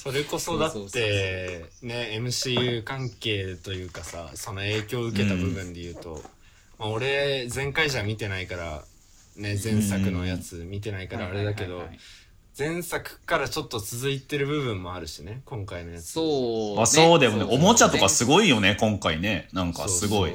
[0.07, 6.21] それこそだそうそうそうってね MCU 関係というかさその影響を受けた部分で言うと、
[6.79, 8.83] まあ、俺前回じゃ見てないから
[9.37, 11.83] ね前作のやつ見てないからあれだけど
[12.57, 16.13] 前作からちょっと続いてる部分もあるしね今回のやつ。
[16.13, 17.43] そう、あそうだよね。
[17.43, 19.47] おもちゃとかすごいよね今回ね。
[19.53, 20.33] なんかすごい。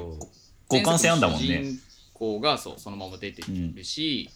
[0.71, 1.47] 互換性あんだもんね。
[1.47, 1.81] 主人
[2.15, 3.43] 公がそうそのまま出て
[3.75, 4.31] るし、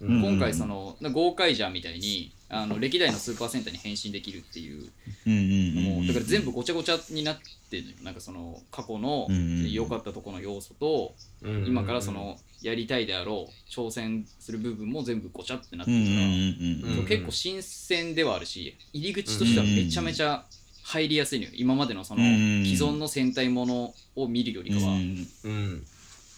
[0.00, 0.22] うん。
[0.22, 4.90] 今回その豪快じゃんみたいにあの歴代のスーパーセンターに変身できるっていう。
[5.26, 7.38] うんうだから全部ごちゃごちゃになっ
[7.70, 9.26] てるのよなんかその過去の
[9.66, 20.44] 良かったところの要素とうん今からそのやりたいであろう挑戦する部分も全部ごちゃってなってるから、結構新鮮ではあるし入り口としてはめちゃめちゃ
[20.84, 21.52] 入りやすいのよ。
[21.54, 24.98] 今までのそのうん既存の戦隊ものを見るよりかは、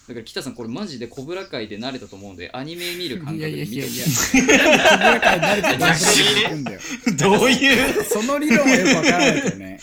[0.07, 4.05] だから北さんこれマジでコブラ界で慣れたと思うんでアニメ見る感いや覚で見ていやいやいや。
[4.91, 6.81] コブラ界慣れてどうするんだよ。
[7.17, 9.81] どういうその理論はよくわからないけどね。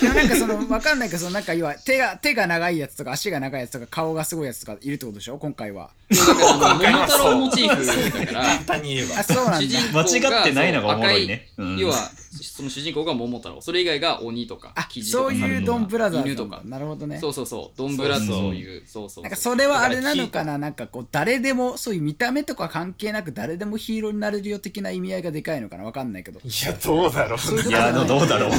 [0.00, 5.38] でもなんかその、わかんないけど、そのなんか要は手が、手が長いやつとか足が長いやつとか顔がすごいやつとかいるってことでしょ？
[5.38, 5.90] 今回は。
[6.10, 8.46] 桃太郎モチーフだから。
[8.46, 9.60] 簡単に言えばあ、そうなんだ。
[9.60, 11.48] 主人公が間違ってないのがおもろいね。
[11.58, 11.94] う要は
[12.30, 13.60] その主人公が桃太郎。
[13.60, 15.24] それ以外が鬼とかあ、キジとか。
[15.24, 16.60] そういうドンブラザーズ犬とか。
[16.64, 17.18] なるほどね。
[17.18, 17.78] そうそうそう。
[17.78, 19.10] ドンブラとそうそうそういうそう。
[19.10, 20.58] そうなんかそれはあれなのかな？
[20.58, 25.84] なんかこう誰でもそういう見た目とか関係なく誰でもヒーローになれるよ的な意味合いがでかいのかな？
[25.84, 26.40] わかんないけど。
[26.40, 27.68] いやどうだろう。
[27.68, 28.52] いやどうだろう。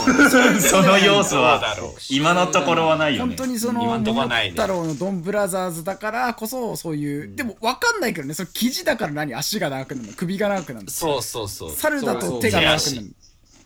[0.61, 1.61] その 要素は
[2.09, 4.51] 今のところはないよ本ね当にその今んとこ桃はないね。
[4.51, 8.33] 太郎のドンブラザーズだからこそそういう、でもわかんないけどね。
[8.33, 9.33] その生地だから何？
[9.35, 10.13] 足が長くなるの？
[10.13, 10.91] 首が長くなるの？
[10.91, 11.71] そうそうそう。
[11.71, 13.07] 猿だと手が長くなる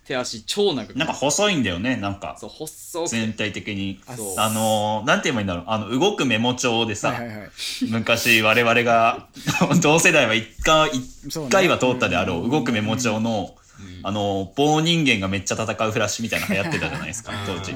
[0.05, 2.35] 手足超長くなんか細いんだよねなんか。
[2.37, 3.15] そう細くて。
[3.15, 4.01] 全体的に。
[4.05, 4.35] あそう。
[4.37, 5.63] あのー、なんて言えばいいんだろう。
[5.67, 7.49] あの動くメモ帳でさ、はいはいはい。
[7.89, 9.27] 昔我々が
[9.81, 13.55] 同世代は一回一回は通ったであろう動くメモ帳の
[14.03, 17.73] あの棒人間がめっちゃ戦うフラッシュみたいなの流行ってたじゃないですか当時。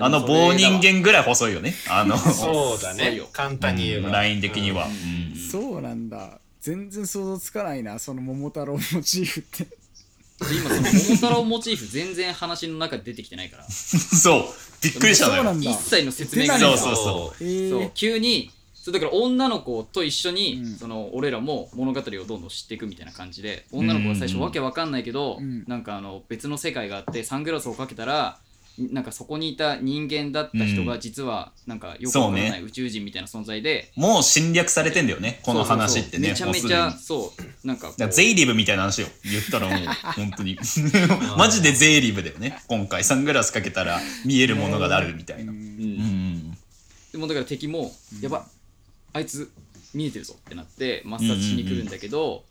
[0.00, 1.74] あの棒人間ぐらい細いよね。
[1.90, 3.20] あのそうだね。
[3.32, 4.10] 簡単に言えば。
[4.10, 5.36] ライン的には、うん。
[5.36, 6.40] そうなんだ。
[6.60, 9.64] 全然想像つかないなその桃太郎モチーフって。
[9.64, 13.64] で今その桃太郎モチーフ全然話の中で出てきてないから。
[13.68, 14.44] そう。
[14.82, 15.52] びっくりしたのよ。
[15.60, 16.94] 一切の説明がそうないそう。
[16.94, 17.70] そへー。
[17.70, 17.90] そう。
[17.94, 18.50] 急に
[18.88, 20.76] そうだから女の子と一緒に、うん。
[20.76, 25.64] その俺らも物語をどんどん知っていくみたいな感じで女の子が最初わけわかんないけど、うん。
[25.66, 28.38] なんかあの別の世界があってサングラスをかけたら
[28.78, 30.86] なんかそこにいた人間だった人うん。
[30.86, 37.32] が実はなんかよくわからなそうい宇宙人みたいな存在で、うもう侵略されてんだよねこの話ってねそうそうそうめちゃめちゃもうすそ
[37.64, 37.98] うなんかこう。
[37.98, 39.78] からゼイリブみたいな話よ言ったらもう
[40.16, 40.56] 本当に。
[41.36, 43.04] マジでゼイリブだよね今回。
[43.04, 45.58] サングラスかけたら見えるものがあるみたいな、うん。
[45.58, 45.64] うん。
[45.64, 46.58] うん
[47.12, 48.46] でもだから敵も、やば
[49.18, 49.50] あいつ
[49.94, 52.44] 見えてるぞってなって抹殺しに来るんだけど、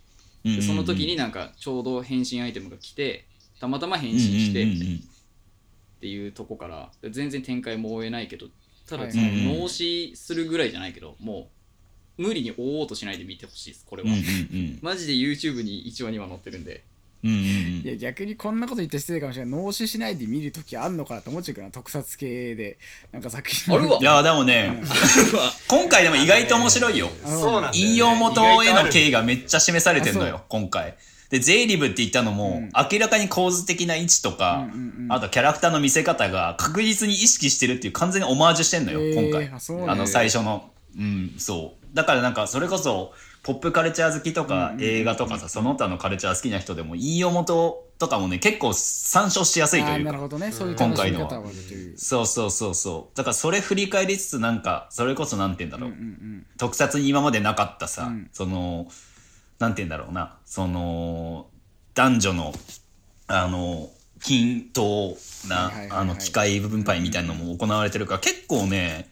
[0.45, 3.26] うんでその時になんかちょうど変身アイテムが来て
[3.59, 4.95] たまたま変身してうんうんうんうん。
[4.95, 8.47] っていうとこから全然展開も追えないけど
[8.88, 9.07] たはい。
[9.07, 11.49] だそのうんうん脳死するぐらいじゃないけども
[12.18, 14.24] う無理に追おうとしないで見てほしいですこれは、うんうんう
[14.76, 14.80] ん。
[14.82, 16.84] マジで YouTube に1話2話載ってるんで
[17.24, 17.38] うんうん
[17.84, 19.61] いや逆にこんなこと言って失礼かもしれない。
[19.61, 21.72] 脳死しないで見るときあんのかなと思っちゃうけどな。
[21.72, 22.78] 特撮系で。
[23.11, 23.97] なんか作品あるわ。
[23.99, 24.82] いやでもね
[25.68, 27.09] 今回でも意外と面白いよ。
[27.26, 27.89] そうなんだよね。
[27.89, 30.95] 引用元への経緯ががめっちゃ示されてんのよ今回。
[31.30, 32.72] でゼイリブって言ったのも、うん。
[32.91, 35.11] 明らかに構図的な位置とか、うんうんうん。
[35.11, 39.51] あとキャラクターの見せ方が確実に意識してるっていう完全にオマージュしてんのよ、へー今回。
[39.53, 39.93] あそうなんだ。
[39.93, 40.72] あの最初の。
[40.97, 41.95] うんそう。
[41.95, 43.13] だからなんかそれこそ
[43.43, 50.51] ポップカルチャー好きとか映画とかさその他のカルチャー好きな人でも引用元とかもね結構参照しやすいというかなるほどね。
[50.51, 51.97] そういう楽しみ方はあるという。
[51.97, 53.17] そうそうそうそう。
[53.17, 55.95] だからそれ振り返りつつなんかそれこそなんて言うんだろう、
[56.57, 58.29] 特撮に今までなかったさ、うん。
[58.31, 58.88] その
[59.59, 60.38] なんて言うんだろうな。
[60.45, 61.47] その
[61.95, 62.53] 男女の
[63.27, 63.89] あの
[64.21, 65.17] 均等
[65.47, 69.09] な、あの機械分配みたいなのも行われてるから結構ね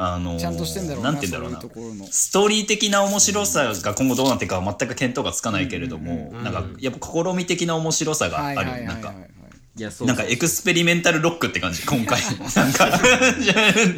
[0.00, 1.60] あのちゃんとしてんだろうななんて言うんだろうな。
[1.60, 2.06] そういうところの。
[2.10, 9.14] ストーリー的な面白さが今後どうなっていくかは全く見当がつかないけれども、なんかやっぱ試み的な面白さがある、なんかは
[9.78, 12.20] いやそうなんかエクスペリメンタルロックって感じ 今回。
[12.56, 12.90] なんか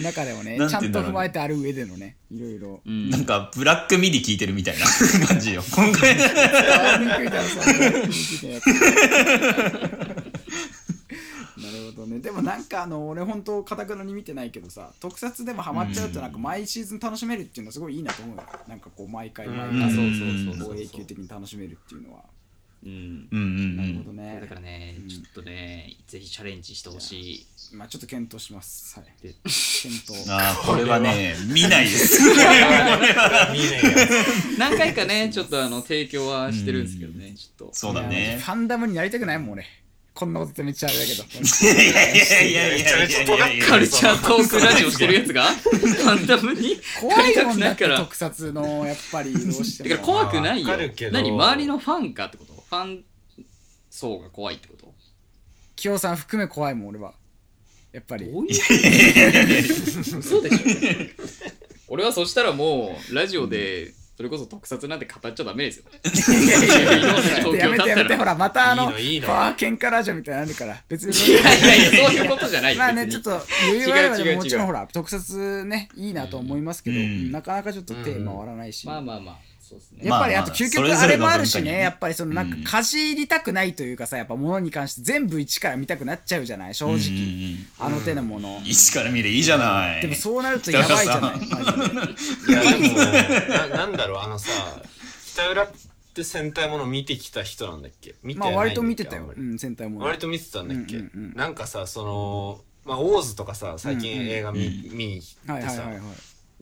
[0.03, 3.09] 中でもねちゃんと踏まえてある上でのねいろいろうん。
[3.09, 4.84] なんかブラックミディ聞いてるみたいな
[5.26, 6.16] 感じよ今回
[12.21, 18.43] ねでもなんかあの俺本当かたくなに見てないけどさ特撮でもハマっちゃうとなんか毎シーズン楽しめるっていうのはすごいいいなと思うよ。
[18.68, 22.21] なんかこう毎回毎うん回そうそうそうこう永久的に楽しめるっていうのは。
[22.83, 23.29] うん。
[23.31, 24.39] うんうんなるうんほどね。
[24.41, 27.47] だからね、ちょっとねぜひチャレンジしてほしい。
[27.73, 28.99] まあちょっと検討します。
[28.99, 29.23] はい。
[29.23, 30.31] で検討。
[30.31, 32.23] ああこれはね見ないです。
[32.25, 34.07] 見ねえや
[34.59, 37.75] 何回かねちょっとあの提供はしてるんですけどねちょっと。
[37.75, 38.39] そうだね。
[38.43, 39.66] ファンダムになりたくないもん俺
[40.21, 41.25] こんなこと言ってめっちゃあれだけど。
[41.33, 50.68] いやいやいやいやいやいやいやカルチャートークラジオしてるやつがファンダムに怖いもんだってくないから特撮のやっぱりどうしてだから怖くないよ
[51.11, 53.03] 何周りのファンかってことファン
[53.89, 54.93] 層が怖いってこと
[55.75, 57.14] 清さん含め怖いもん俺は
[57.93, 58.64] やっぱりどうでしょ
[61.89, 65.85] 俺はそしたらもうラジオでそれこそ特撮なんて語っちゃダメですよ。
[65.95, 76.99] いやいやいろんな状やめてやめてほらまたあのパワー喧嘩ラジオみたいなのあるから別にいやいやいやそういうことじゃないまあねちょっと余裕があればでももちろんほら特撮ねいいなと思いますけど、
[77.33, 79.49] なかなかちょっとテーマ終わらないし、まあまあまあ
[80.03, 81.73] やっぱりまあと究極あれもあるしね。
[81.73, 81.81] ね。
[81.81, 82.64] やっぱりそのなんかうん。
[82.64, 87.66] かじりたくないというかさやっぱものに関して全部一から見たくなっちゃうじゃない正直、うんうんうん。
[87.79, 90.03] あの手のもの、一から見れいいじゃない。
[90.03, 92.89] でもそうなるとやばいじゃないいやで。
[92.89, 92.95] も
[93.68, 94.49] ななんだろうあのさ
[95.33, 95.71] 北浦っ
[96.14, 98.14] て戦隊もの見てきた人なんだっけ？
[98.23, 99.33] 見てまあ割と見てたよ。
[99.37, 100.07] うん、戦隊もの。
[100.07, 101.33] 割と見てたんだっけ、うんうんうん。
[101.37, 104.97] なんかさそのまあオーズとかさ最近うんうん映画見,、うん。
[104.97, 106.03] 見に行ってさ、はいはいはいはい。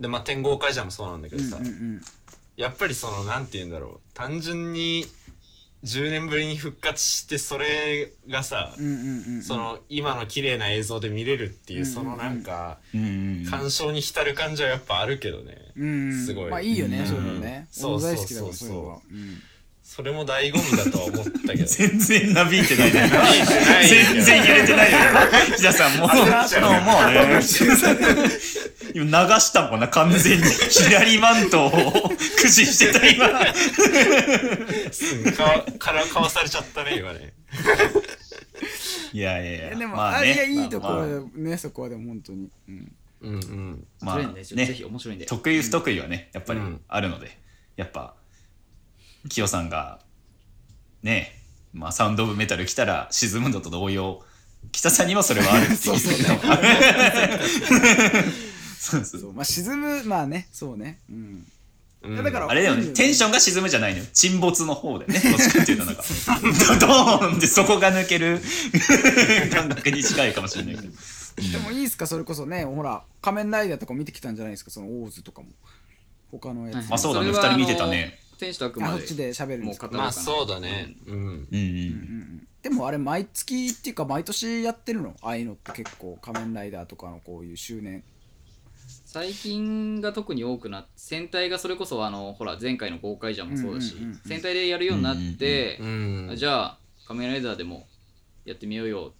[0.03, 2.01] でまあ天豪会じゃもそうなんだけどさ、うんうん
[2.59, 4.15] やっぱりそのなんて言うんだろう。
[4.15, 5.07] 単純に
[5.85, 8.75] 10年ぶりに復活してそれがさ、
[9.47, 16.51] その今の綺麗な映像で見れるっていう、うんそのなんかうんうん鑑賞に浸る感じはやっぱあるけどね、うんすごい。
[16.51, 17.07] まあいいよね、うん。
[17.07, 17.69] そういうのね。
[17.71, 19.15] そうそそうそう
[19.89, 21.65] それも醍醐味だとは思ったけど。
[21.65, 23.11] 全然なびいてないね。
[23.89, 24.99] 全然揺れてないよ。
[25.57, 26.33] 木田さんもうもうね。
[28.95, 30.45] 今流したもんな完全に。
[30.45, 33.31] 左マントを駆使してた今。
[35.33, 37.33] かからかわされちゃったね今ね。
[39.15, 39.75] いやいやいや。
[39.75, 40.29] でも、まあね。
[40.29, 43.87] あいやいいところまあだよね、そこはでも本当に、うん、うんうん。
[44.03, 44.45] まあね。
[44.45, 45.25] ぜひ面白いんで。
[45.25, 46.81] 得意不得意はねやっぱりうん。
[46.89, 47.39] あるので、
[47.77, 48.18] やっぱ
[49.29, 50.01] キヨさんが
[51.03, 51.35] ね
[51.75, 54.23] まあ、サウンド・オブ・メタル来たら沈むのと同様
[54.73, 55.79] 北さんにもそれはあるっていう。
[55.79, 56.41] そうそうね。
[58.79, 59.21] そうそう。
[59.21, 60.99] そうまあ沈むまあねそうね。
[61.11, 61.47] うん。
[62.03, 62.25] うん。
[62.25, 64.05] だからあれだよね、テンションが沈むじゃないのよ。
[64.13, 65.21] 沈没の方でね。
[65.21, 66.03] どっちかっていうと、なんか、
[66.81, 68.41] ドドーンって底が抜ける
[69.53, 70.89] 感覚に近いかもしれないけど。
[71.53, 72.07] でもいいっすか？
[72.07, 74.71] それこそねほら仮面ライダーとか見てきたんじゃないですか？
[74.71, 75.49] そのオーズとかも。
[76.31, 77.29] 他のやつ、まあそうだね。
[77.29, 79.89] 二人見てたね天使と悪魔あこっちで喋るんですか。
[79.93, 80.97] まあそうだね。
[81.07, 81.17] うん。
[81.17, 82.49] うんうん。
[82.63, 85.15] でもあれ毎月っていうか毎年やってるの？
[85.23, 88.03] ああいうのって結構仮面ライダーとかのこういう周年。
[89.05, 94.21] 最近が特に多くなって戦隊がそれこそあのほら前回の豪快じゃんもそうだし、うんうんうんうん。
[94.25, 97.87] 戦隊でやるようになって、うんあじゃあ仮面ライダーでも
[98.45, 99.13] やってみようよ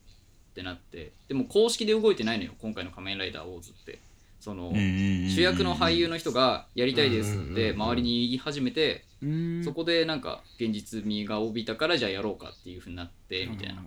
[0.51, 3.99] ってなってでも公式で動いてないのよ今回の仮面ライダーオーズって
[4.41, 9.05] その、主役の俳優の人がやりたいですってうん周りに言い始めて、
[9.65, 13.83] そこでなんか現実味が帯びたからじゃあやろうかっていうふうになってみたいな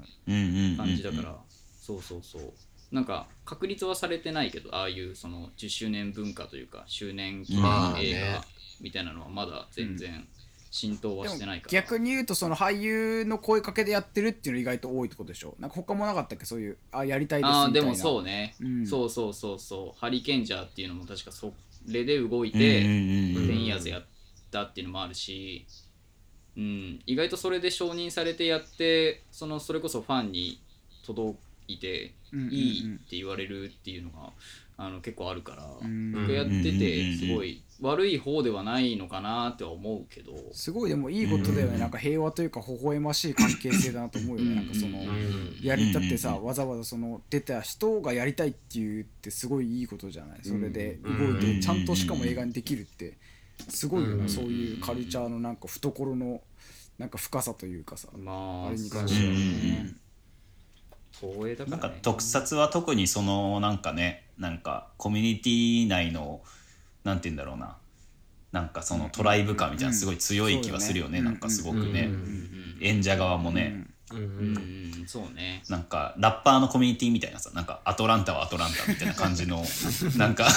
[0.77, 1.35] 感じだから、
[1.81, 2.53] そうそうそう。
[2.91, 8.43] なんか確立はされてないけどああいうその10周年文化というか周年記念映画
[8.81, 10.27] みたいなのはまだ全然
[10.71, 15.55] 浸透はしてないから、逆に言うとその俳優の声かけでやってるっていうの意外と多いってことでしょ？
[15.59, 16.45] なんか他もなかったっけ？
[16.45, 17.61] そういうあやりたいですみたいな。
[17.61, 18.87] ああでもそうね、うん。
[18.87, 19.99] そうそうそうそう。
[19.99, 21.53] ハリケンジャーっていうのも確かそ
[21.87, 24.05] れで動いて、うんテンイヤーズやっ
[24.49, 25.65] たっていうのもあるし、
[26.55, 30.61] うん、意外とそれで承認されてやってそのそれこそファンに
[31.05, 34.29] 届いていいって言われるっていうのが
[34.77, 36.11] あの結構あるから、ん。
[36.13, 41.79] 僕やってうんてすごい悪い方ではないのかなっては思うけど、すごいでもいいことだよね。
[41.79, 44.55] なんか平和というか微笑ましい関係性だなと思うよね。
[44.55, 45.57] なんかそのうん。
[45.61, 46.43] やりたってさうん。
[46.45, 50.39] わざわざその出た人がやりたいっていうってすごいいいことじゃない？
[50.43, 53.17] それで動いてちゃんとしかも映画にできるって
[53.67, 54.29] すごいようなん。
[54.29, 56.41] そういうカルチャーのなんか懐の
[56.99, 58.09] なんか深さというかさ。
[58.15, 59.33] まああれに関しては。
[59.33, 59.95] ね。
[61.19, 61.81] 東映だからね。
[61.81, 66.41] なんか特撮は特にそのなんかねなんかコミュニティ内の
[67.03, 67.77] なんて言うんだろうな。
[68.51, 71.25] なんかそのトライブ感みたいなすごい強い気はするよね、うん。
[71.25, 72.77] なんかすごくね、うん。
[72.81, 74.17] 演者側もね、うん。
[74.17, 74.23] うん。
[75.01, 75.07] うん。
[75.07, 75.63] そうね。
[75.69, 79.63] なんかラッパーのコミュニティみたいなさなんかアトランタはアトランタみたいな感じの
[80.17, 80.49] なんか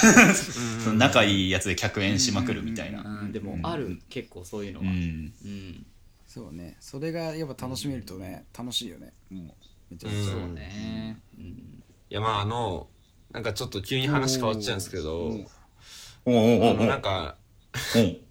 [0.96, 3.32] 仲いいやつで客演しまくるみたいな、うん。
[3.32, 4.86] でもある結構そういうのは。
[4.86, 5.32] うん。
[5.44, 5.86] うん
[6.26, 6.76] そうね。
[6.80, 9.12] それがやっぱ楽しめるとね楽しいよね。
[9.30, 10.34] もうめちゃめちゃ。
[10.34, 11.20] うんそうね。
[11.38, 11.44] うん。
[11.44, 12.88] いやまああの
[13.30, 15.38] なんかちょっと急に話変わっちゃうんですけど
[16.26, 17.36] あのうおうなんか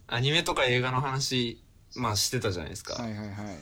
[0.07, 1.63] アニメとか映画の話
[1.95, 3.27] まあしてたじゃないですか、はいはいはい。
[3.27, 3.61] はいはい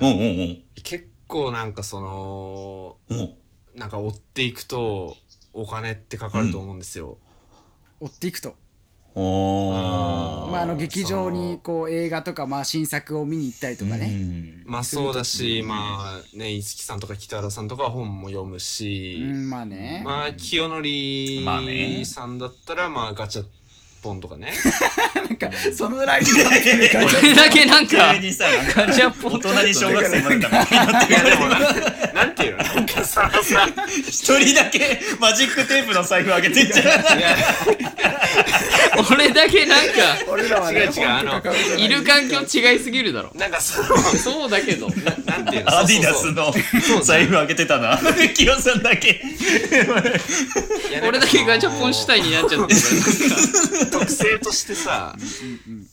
[0.00, 0.64] おはい。
[0.82, 2.96] 結構なんかその
[3.74, 5.16] なんか追っていくと
[5.52, 7.18] お金ってかかると思うんですよ、
[8.00, 8.54] 追っていくと
[9.14, 14.62] まああの劇場にこう映画とかまあ新作を見に行ったりとかうねん。
[14.66, 20.02] まあそうだしまあね五木さんとか北原さんとかは本も読むうし、んまあね。
[20.04, 20.76] まあ清ま
[21.56, 22.04] あ則ね。
[22.04, 23.44] さんだったらまあガチャ
[24.02, 24.52] ポンとかね
[25.30, 31.62] なんかそのラインで分ける感じこれだけなんか急にさなんかガチャポン大人に小学生までたみたいになっていやでもなん
[32.14, 32.24] な。
[32.26, 32.64] んていうの？
[32.64, 33.66] なんかささ
[34.08, 37.36] 一人だけマジックテープの財布あげてんじゃんいや
[39.10, 39.92] 俺だけなんか
[40.28, 41.40] 俺らはね違う違うあの
[41.78, 43.30] いいる環境違いすぎるだろ。
[43.34, 44.88] なんかそのそうだけど。
[44.88, 44.92] な
[45.38, 45.78] んていうの？
[45.78, 46.52] アディダスの
[47.02, 47.98] 財布あげてたな。
[48.34, 49.22] 清さんだけ。
[51.06, 52.80] 俺だけガチャポン主体になっちゃってる
[53.90, 55.14] 特性としてさ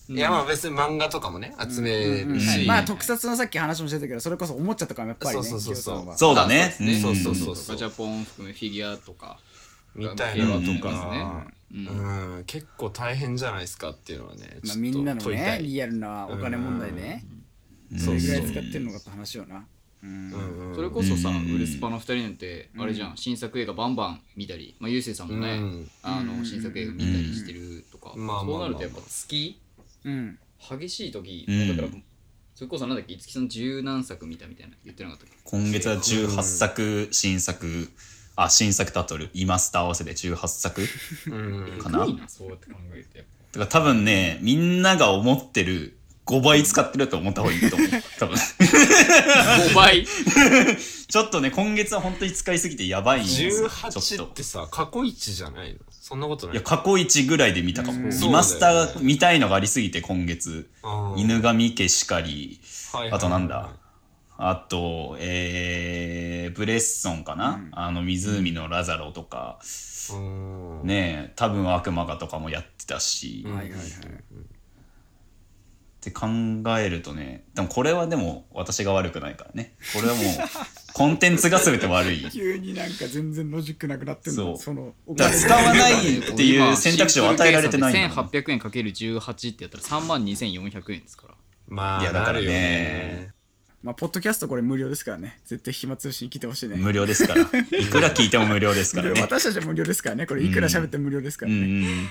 [0.09, 6.35] いやまあ別に漫画とかもね集めるし、まあ特撮のさっき話もしてたけどそれこそおもちゃとかもやっぱりねそうそうそうそう。
[6.35, 6.73] だね。
[7.01, 7.75] そうそうそうそうそう。
[7.75, 9.39] ガチャポン含めフィギュアとか
[9.95, 10.45] みたいな。
[10.45, 11.87] のとうんか、うん。
[12.37, 17.25] うん、結構大変じゃないですかっていうのはね、まあちょっとみんなのねリアルなお金問題ね。
[17.97, 19.65] そそうれぐらいそう使ってるのかって話よな
[20.75, 21.55] それこそさ、うん。
[21.55, 25.89] ウルスパの2人なんてあれじゃん、新作映画バンバン見たり、まあ、ゆうせいさんもね、うん。
[26.03, 29.59] あの新作映画見たりしてるとか、そうなるとやっぱ月？
[30.05, 30.39] うん。
[30.79, 31.75] 激しい時、うん。
[31.75, 31.87] だから
[32.55, 35.35] それこそなんだっけ五木さん十何作見たみたいな言ってなかったっけ？
[35.43, 37.89] 今月は18作新作。
[38.39, 40.81] あ新作タトルイマスと合わせて18作
[41.27, 41.79] うん。
[41.79, 42.05] かな？
[42.27, 45.96] そうやって考えてやっだから多分ねみんなが思ってる
[46.27, 47.87] 5倍使ってると思った方がいいと思う。
[48.19, 48.35] 多分。
[48.37, 48.41] ぱ
[49.71, 50.05] 5倍？
[51.07, 53.51] ちょっとね今月は本当に使いすぎてやばいんですよ。
[53.51, 54.25] ちょ18っと。
[54.25, 55.79] ってさ過去一じゃないの？
[55.89, 56.55] そんなことない？
[56.55, 58.09] いや過去一ぐらいで見たかも。
[58.09, 58.23] うん。
[58.23, 60.69] イマスター見たいのがありすぎて今月。
[60.83, 62.59] うん犬神家しかり。
[62.91, 63.69] はいはいあとなんだ？
[64.39, 69.57] あと、えー、ブレッソンかな、あの湖のラザロとか、
[70.13, 70.81] うん。
[70.83, 73.81] ねえ多分悪魔がとかもやってたし、っはいはいはい
[76.07, 76.27] って考
[76.79, 79.75] えるとねでもこれはでも私が悪くないからね。
[79.93, 80.25] これはもう
[80.93, 82.29] コンテンツが全て悪い。
[82.31, 84.43] 急になんか全然ロジックなくなってんの。
[84.43, 84.57] そう。
[84.57, 88.91] そのおだ金から使わないっていう選択肢を与えられてないんだもん1800円かける。
[88.91, 91.35] 18ってやったら3万2400円ですから
[91.67, 92.45] まあいやだからねなる。
[92.45, 93.36] よね
[93.87, 95.39] まあポッドキャストこれ無料ですからね。
[95.45, 96.75] 絶対暇つぶしに来てほしいね。
[96.75, 97.41] 無料ですから。
[97.79, 99.21] いくら聞いても無料ですからね。
[99.21, 100.25] 私たちは無料ですからね。
[100.25, 101.59] これいくら喋っても無料ですからうん。
[101.59, 102.09] うね、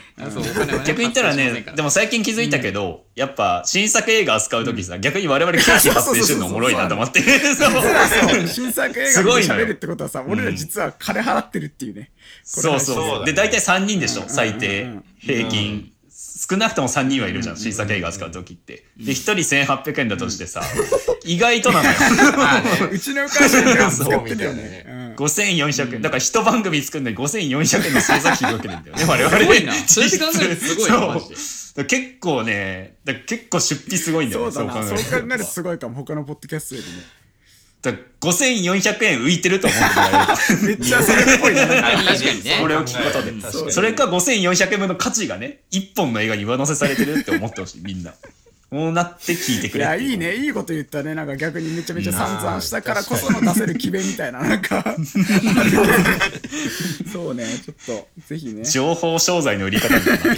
[0.86, 7.20] 逆に言ったらねでも最近気づいたけど、やっぱ新作映画扱う時さ、逆に我々経費発生してるのおもろいなと思って。
[7.20, 12.10] 新作映画すで喋るってことはさ俺ら実は金払ってるっていうね、
[12.42, 14.84] そうそうで大体3人でしょ最低。
[14.84, 15.92] うん平均
[16.36, 18.84] 少なくとも3人はいるじゃん新作映画扱う時って。
[18.98, 19.32] で1人
[19.72, 20.60] 1800円だとしてさ
[21.24, 21.94] 意外となのよ。
[22.92, 25.14] うちのお母さんが使そうってるよねみたいなね。
[25.16, 25.22] う。
[25.22, 25.24] ん。
[25.24, 26.02] 5400円。
[26.02, 29.30] だから一番組作るのに5400円の制作費かけてんだよね我々。
[29.40, 29.72] すごいな。
[29.72, 34.94] それで考えるとすごいな結構ね結構出費すごいんだよねそう考えると。
[34.94, 35.94] 考えるとすごいかも。
[35.94, 37.25] 他のポッドキャストよりねだから
[38.20, 41.62] 5400円浮いてると思ってもらえるめっちゃそれっぽいな。
[41.62, 42.58] あ確かにね。
[42.60, 43.70] これを聞くことで。
[43.70, 47.82] それか5400円分の価値がね一本の映画に上乗せされてるって思ってほしい。
[47.82, 48.14] みんな。
[48.68, 50.06] こうなって聞いてくいやれって。
[50.06, 50.34] ういいね。
[50.34, 51.14] いいこと言ったね。
[51.14, 54.40] なんか逆にめちゃめちゃ散々したからこその出せる決めみたいな。
[54.40, 54.96] なんか。
[57.12, 57.44] そうね。
[57.64, 58.64] ちょっとぜひね。
[58.64, 60.24] 情報商材の売り方みたいな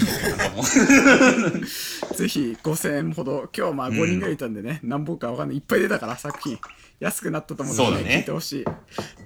[2.14, 3.48] ぜひ5000円ほど。
[3.56, 5.56] 今日まあ5人ぐらいいたんでね、何本かわかんない。
[5.56, 6.58] いっぱい出たから作品
[7.00, 8.16] 安くなったと思って、そうだね。
[8.16, 8.64] 聞いてほしい。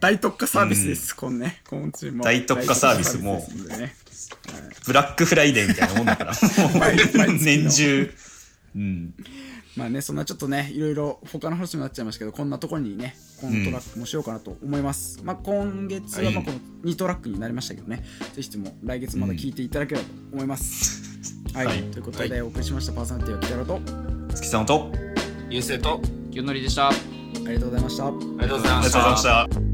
[0.00, 1.62] 大特価サービスです、こんね。
[1.68, 2.24] 今週も。
[2.24, 3.96] 大特価サービスも大特価サービスですんでね。
[4.86, 6.32] ブラックフライデーみたいなもんだから。
[6.34, 8.14] 年中。
[8.76, 9.14] うん。
[9.74, 18.04] まあねそんなちょっとねいろいろ他の話にもなっちゃいましたけどこんなところにねこのトラックもしようかなと思います、まあ今月はまあこの2トラックになりましたけどね、
[18.34, 21.18] ぜひとも来月まだ聞いていただければと思います、
[21.54, 21.82] はい、はい。
[21.84, 23.80] ということでお送りしましたパーソナリティは北野と。
[24.34, 24.92] 月さんと。
[25.48, 26.90] 優勢と清則でした。
[26.90, 26.92] あ
[27.48, 28.06] りがとうございました。
[28.06, 29.71] ありがとうございあましりがとうございまたした